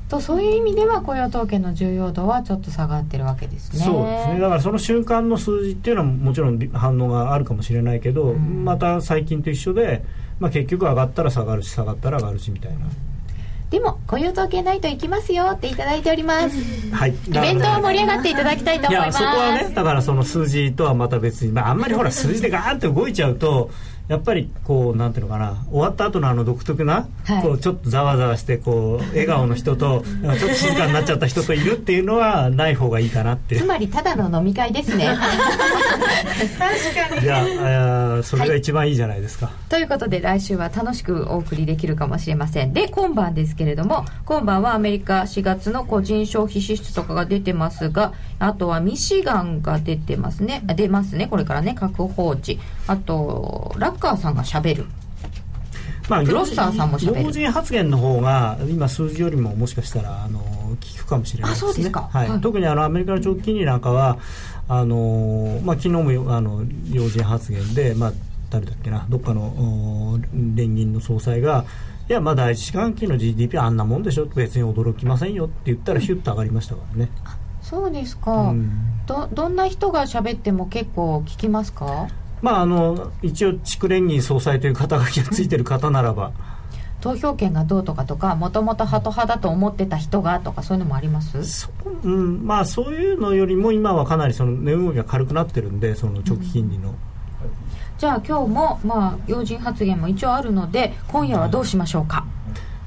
[0.09, 3.79] とそういう意味では雇用統計の重要度はちょっと下がってるわけですね。
[3.83, 4.39] そうですね。
[4.39, 8.63] だからその瞬間の数字っていうのはもちろん反応があるかもしれないけど、ん。
[8.63, 10.03] また最近と一緒で、
[10.39, 12.79] まあ、結局上がったら下がるし下がったら上がるしみたいな。
[13.69, 16.89] でも雇用統計ないと行きますよっていただいております。
[16.93, 19.21] はい、イベントは盛り上がっていただきたいとい思います。
[19.21, 23.69] やそこはねだからその数字とはまた別に、まあ、あんまりほら数字でガーンって動いちゃうと
[24.07, 27.41] やっぱりこうなんていうのかな終わった後のあの独特な、はい。
[27.41, 33.57] こうちょっとざわざわしてこう笑顔の人と ちょっと静かになっちゃった人といるっていうのはない方がいいかなって。
[33.57, 35.09] つまりただの飲み会ですね。
[37.21, 42.73] じゃあそれが一番いいじゃないですか、ということで来週は楽しくお送りできるかもしれません。
[42.73, 50.63] で今晩ですけれども今晩はアメリカ4月の個人消費支出とかが出てますがあとはミシガンが出てますね。
[50.67, 51.27] あ出ますね。
[51.27, 51.73] これからね。
[51.73, 52.59] 核放置。
[52.87, 54.85] あとラッカーさんがしゃべる。
[56.09, 57.23] まあクロッサーさんも喋る。
[57.23, 61.69] 要人発言の方が今数字よりももしかしたらあの効くかもしれないですね。
[61.69, 62.09] あそうですか。
[62.11, 62.29] はい。
[62.29, 62.41] はい。
[62.41, 64.17] 特にあのアメリカの長期金利なんかは
[64.69, 68.13] あの、まあ、昨日もあの要人発言で、まあ、
[68.49, 69.05] 誰だっけな。
[69.09, 71.65] どっかのお連銀の総裁が
[72.09, 74.25] いやまあ第一四半期の GDP はあんなもんでしょ。
[74.27, 77.09] 別に驚きませんよって言ったらヒュッと上がりましたからね、
[77.69, 78.71] そうですか、うん。
[79.05, 82.07] どどんな人が喋っても結構聞きますか？
[82.41, 86.31] まああの一応地区連銀総裁という肩書きがついてる方ならば。
[86.99, 91.43] 投票権がどうとかとかもともとハト派だと思ってた人がとかそういうのもあります？
[91.43, 91.69] そ
[92.03, 96.95] うん、まあそういうのよりも今はかなりその値動きが軽くなってるんでその長期金利の、
[97.99, 102.25] じゃあ今日もまあ要人発言も一応あるので今夜はどうしましょうか？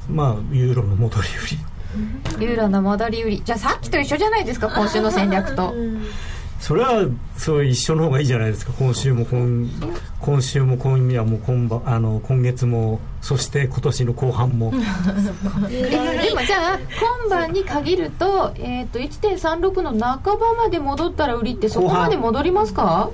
[0.08, 1.58] まあユーロの戻り売り
[2.38, 5.74] ユーロの戻り売りじゃあさっきと一緒じゃないですか今週の戦略と
[6.60, 7.06] それは
[7.38, 9.68] そう一緒の方がいいじゃないですか今週も今
[10.20, 23.10] 今週も今夜も今あの今月もそして今年の後半もでもじゃあ今晩に限ると,、えー、と1.36の半ばまで戻ったら売りってそこまで戻りますか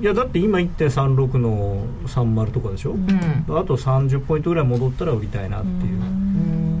[0.00, 3.58] いやだって今1.36の30とかでしょ、うん。
[3.58, 6.25] あと30ポイントぐらい戻ったら売りたいなっていう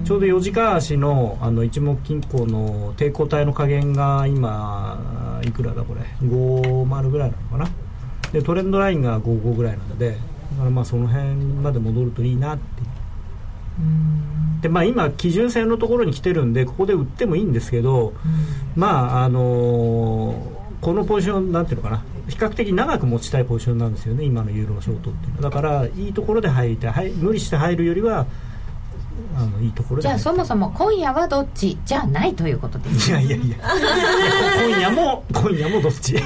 [0.06, 7.68] ちょうど4時間足のあの一目均衡の抵抗体の加減が今いくらだこれ？50ぐらいなのかな？
[8.32, 10.16] でトレンドラインが55ぐらいなのでだ
[10.58, 12.64] からまあその辺まで戻るといいなって。
[14.62, 18.14] でまあ今基準線のところに来てるんでここで売ってもいいんですけど、
[18.76, 22.04] まああのーこのポジションなんていうのかな？
[22.28, 25.42] 比較的長く持ちたいポジションなんですよね今のユーロショートっていうのは。
[25.42, 26.92] だからいいところで入りたい。
[26.92, 28.26] はい無理して入るよりは
[29.38, 33.10] あのいいところでじゃあ入そもそも今夜はどっちじゃないということです。
[33.10, 33.56] いやいやいや。
[34.66, 36.14] 今夜も今夜もどっち？
[36.14, 36.22] 今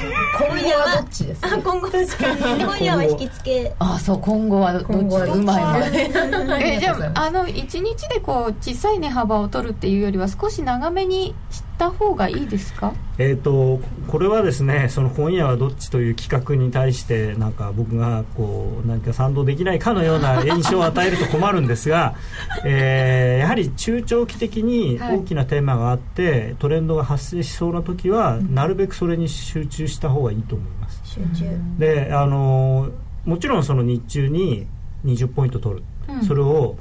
[0.60, 1.44] 夜はどっちです？
[1.44, 3.74] あ今後確かに今夜は引き付け。
[3.80, 4.92] ああそう今後はどっち？
[4.92, 12.92] うまいなえじゃあああの1日でこう小さい値幅を取るっていうよりは少し長めにした方がいいですか？
[13.18, 22.14] えー、とこれはですねその今夜はどっちという企画に対してなんか僕がこう何か賛同できないかのような印象を与えると困るんですが、
[22.64, 31.00] えーやはり中長期的に大きなテーマがあって、トレンドが発生しそうな時は、なるべくそれに集中した方がいいと思います。
[31.04, 31.44] 集中。
[31.78, 32.90] であのー
[33.24, 34.66] もちろんその日中に
[35.04, 36.22] 20ポイント取る、うん。
[36.24, 36.76] それを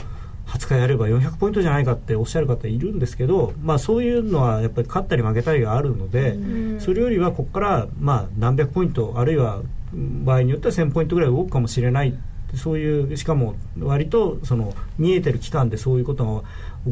[0.49, 6.37] 20日やれば400ポイントじゃないかっておっしゃる方いるんですけど、まあ、そういうのはやっぱり勝ったり負けたりがあるので、
[6.79, 9.61] それよりはここからまあ何百ポイントあるいは
[9.93, 12.17] うん場合によっては1000ポイントぐらい動くかもしれない。
[12.55, 16.41] そういうしかも割とその見えてる期間でそういうことが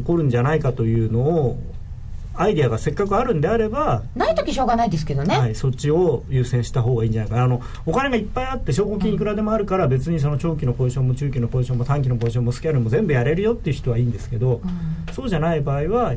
[0.00, 1.58] 起こるんじゃないかというのを
[2.40, 7.44] アイデアがせっかくあるんであればない時しょうがないですけどね、はい、そっちを優先した方がいいんじゃないかな。
[7.44, 14.60] あのお金がいっぱいあって証拠金いくらでもあるから別にその長期のポジションも中期のポジションも短期のポジションもスキャルも全部やれるよっていう人はいいんですけど、
[15.12, 16.14] そうじゃない場合は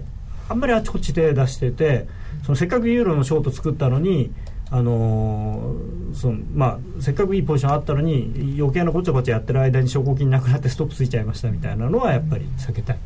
[0.48, 2.08] あんまりあちこち手出してて
[2.44, 4.32] そのせっかくユーロのショート作ったのに
[4.70, 12.98] あのーそのまあ、せっかくいいポジションあったのに余計なこちゃこちゃやってる間に証拠金なくなってストップついちゃいましたみたいなのはやっぱり避けたい。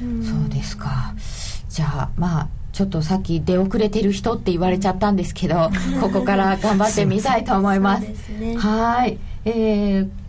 [0.00, 0.06] そ
[0.46, 1.14] うですか。
[1.68, 5.70] じゃあまあちょっとさっき出遅れてる人って言われちゃったんですけど
[6.00, 8.06] ここから頑張ってみたいと思います。
[8.14, 8.56] すね。
[8.56, 9.18] はい。
[9.44, 10.22] えー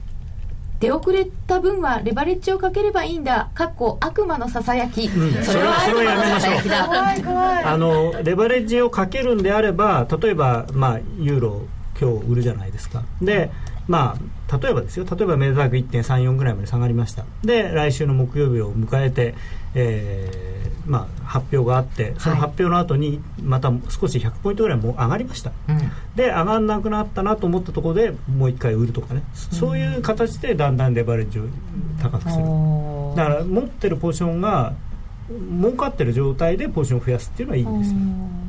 [0.84, 3.50] 出遅れた分はレバレッジをかければいいんだ。
[3.54, 5.10] かっこ悪魔のささやき、ん。
[5.10, 6.88] それはそれは悪魔のやめましょう。
[6.88, 7.64] 怖い怖い。
[7.64, 11.62] あのレバレッジをかけるんであれば例えば、まあ、ユーロ
[11.98, 13.04] 今日売るじゃないですか。
[13.22, 13.50] で
[13.88, 15.06] まあ例えばですよ。
[15.10, 17.24] 例えばメーターク1.34ぐらいまで下がりました。
[17.46, 19.36] で来週の木曜日を迎えて、
[19.76, 25.54] えーまあ、発表があってその発表の後にまた少し100ポイントぐらいもう上がりました、
[26.16, 31.44] で上がんなくなったなと思ったところでもう一回売るとかね、そういう形でだんだんレバレッジを
[32.02, 32.44] 高くする。
[33.16, 34.74] だから持ってるポジションが
[35.62, 38.00] 儲かってる状態でポジションを増やすっていうのはいいんですよ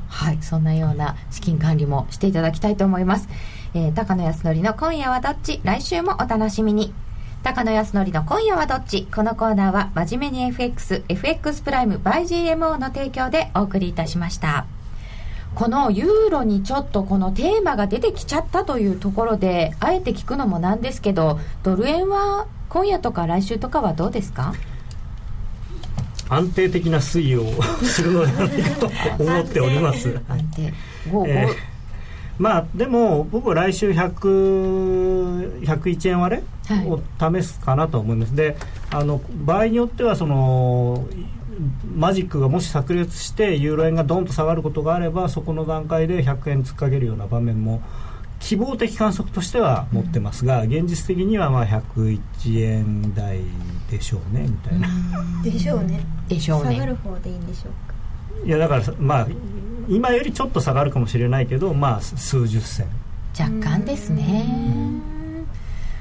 [0.09, 3.29] はいそんなような資金管理もしていただきたいと思います、
[3.75, 5.61] えー高野康則の今夜はどっち？
[5.62, 6.93] 来週もお楽しみに
[7.45, 9.07] 高野康則の今夜はどっち？
[9.14, 14.64] このコーナーは真面目に FXFX プライム by GMO の提供でお送りいたしました。
[15.55, 24.55] このユーロにちょっとこのテーマが出てきちゃったというところであえて聞くのもなんですけどドル円は今夜とか来週とかはどうですか？
[26.30, 28.90] 安定的な推移をするのではないかと
[29.22, 30.22] 思っております、はい。
[30.28, 30.72] 安定。
[31.12, 31.74] ごえー
[32.39, 36.89] まあでも僕は来週100 101円割れはい。
[36.89, 37.01] を
[37.41, 38.57] 試すかなと思います、で
[38.91, 41.07] あの場合によってはその
[41.95, 47.82] マジックがもし炸裂してユーロ円がドンと下がることがあればそこの段階で100円突っかけるような場面も
[48.41, 53.41] 希望的観測としては持ってますが、現実的にはまあ101円台
[53.91, 54.89] でしょうねみたいな、
[55.43, 56.01] でしょうね。
[56.28, 57.95] でしょう下がねる方でいいんでしょうか。
[58.45, 59.28] いやだからまあ
[59.89, 62.87] 今よりちょっと下がるかもしれないけどまあ数十銭。
[63.39, 64.47] 若干ですね。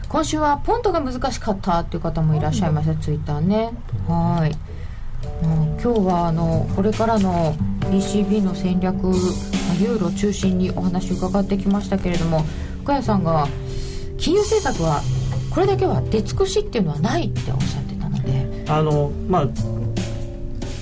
[0.07, 3.71] 今週はポントが難しかったっていう方もいらっしゃいましたツイッターね。
[4.07, 4.55] はい。
[5.81, 9.13] 今日はあのこれからの ECB の戦略まあ
[9.81, 12.43] ユーロ中心にお話伺ってきましたけれども
[12.83, 13.47] 深谷さんが
[14.17, 15.01] 金融政策は
[15.49, 18.65] これだけは出尽くしっていうのはないっておっしゃってたので。
[18.69, 19.47] あのまあ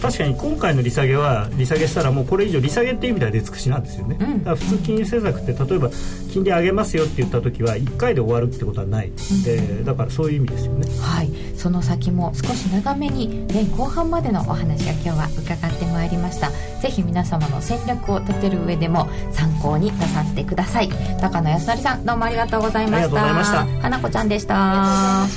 [0.02, 4.40] 確かに今回の利下げは利下げしたらもうこれ以上利下げっていう意味では出尽くしなんですよね、うん。
[4.40, 5.90] だから普通金融政策って例えば
[6.32, 9.12] 金利上げますよって言った時は1回で終わるってことはない、
[9.44, 10.88] でだからそういう意味ですよね。
[11.00, 16.50] はい、その先も少し長めに年後半までのお話が今日は伺ってまいりました。
[16.82, 20.90] ぜひ皆様の戦略を立てる上でも参考になさってください。
[21.20, 23.06] 高野康成さんどうもありがとうございました。
[23.06, 23.82] ありがとうございました。
[23.82, 25.28] 花子ちゃんでした。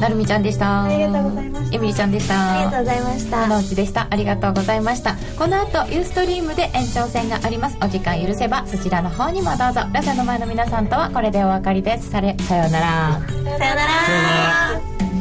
[0.00, 0.84] なるみちゃんでした。
[0.84, 1.76] ありがとうございました。
[1.76, 2.52] エミリちゃんでした。
[2.52, 3.36] ありがとうございました。
[3.38, 4.06] 花内でした。
[4.10, 5.16] ありがとうございました。
[5.38, 7.78] この後ユーストリームで延長戦があります。
[7.80, 9.82] お時間許せばそちらの方にもどうぞ。
[9.92, 12.08] ラジオの前の皆さんとはこれでお別れです。
[12.08, 13.20] されさようなら。
[13.20, 13.58] さよなら。
[13.58, 15.11] さようなら